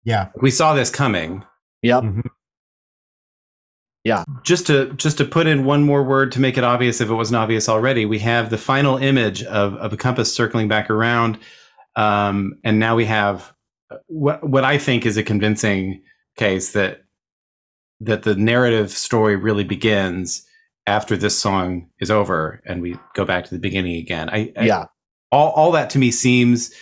[0.04, 0.28] Yeah.
[0.42, 1.44] we saw this coming
[1.84, 2.04] Yep.
[2.04, 2.24] Mhm.
[4.44, 7.14] just to just to put in one more word to make it obvious if it
[7.14, 11.38] wasn't obvious already we have the final image of, of a compass circling back around
[11.96, 13.54] um, and now we have
[14.08, 16.02] what what i think is a convincing
[16.38, 17.04] case that
[18.00, 20.44] that the narrative story really begins
[20.86, 24.66] after this song is over and we go back to the beginning again i, I
[24.66, 24.86] Yeah.
[25.32, 26.74] all, all that to me seems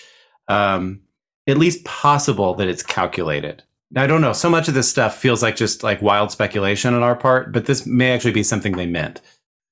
[0.48, 1.02] um,
[1.48, 3.64] at least possible that it's calculated
[3.96, 4.34] I don't know.
[4.34, 7.66] So much of this stuff feels like just like wild speculation on our part, but
[7.66, 9.22] this may actually be something they meant.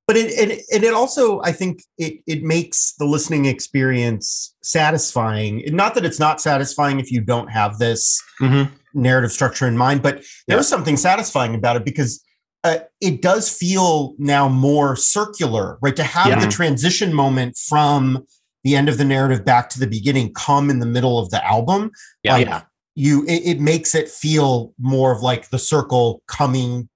[0.07, 5.63] But it, it and it also, I think, it it makes the listening experience satisfying.
[5.67, 8.73] Not that it's not satisfying if you don't have this Mm-hmm.
[8.93, 10.55] Narrative structure in mind, but Yeah.
[10.55, 12.23] there's something satisfying about it because
[12.65, 15.97] uh, it does feel now more circular, right?
[15.97, 16.39] To have Yeah.
[16.39, 18.23] the transition moment from
[18.63, 21.45] the end of the narrative back to the beginning come in the middle of the
[21.45, 21.91] album,
[22.23, 22.33] Yeah.
[22.35, 22.61] like, Yeah.
[22.95, 26.87] you it, it makes it feel more of like the circle coming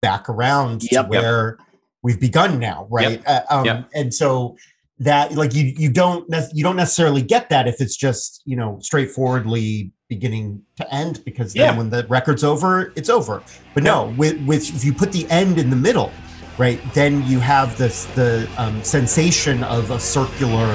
[0.00, 0.90] back around Yep.
[0.90, 1.08] to Yep.
[1.08, 1.58] where
[2.04, 3.20] we've begun now, right?
[3.26, 3.88] Uh, um, Yep.
[3.94, 4.56] And so
[5.00, 6.24] that like you you don't
[6.54, 11.52] you don't necessarily get that if it's just you know straightforwardly beginning to end because
[11.52, 11.76] then Yeah.
[11.78, 13.42] when the record's over it's over
[13.74, 16.12] but no with with if you put the end in the middle
[16.58, 20.66] right then you have this the um, sensation of a circular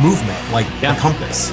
[0.00, 0.94] movement like Yeah.
[0.94, 1.50] the compass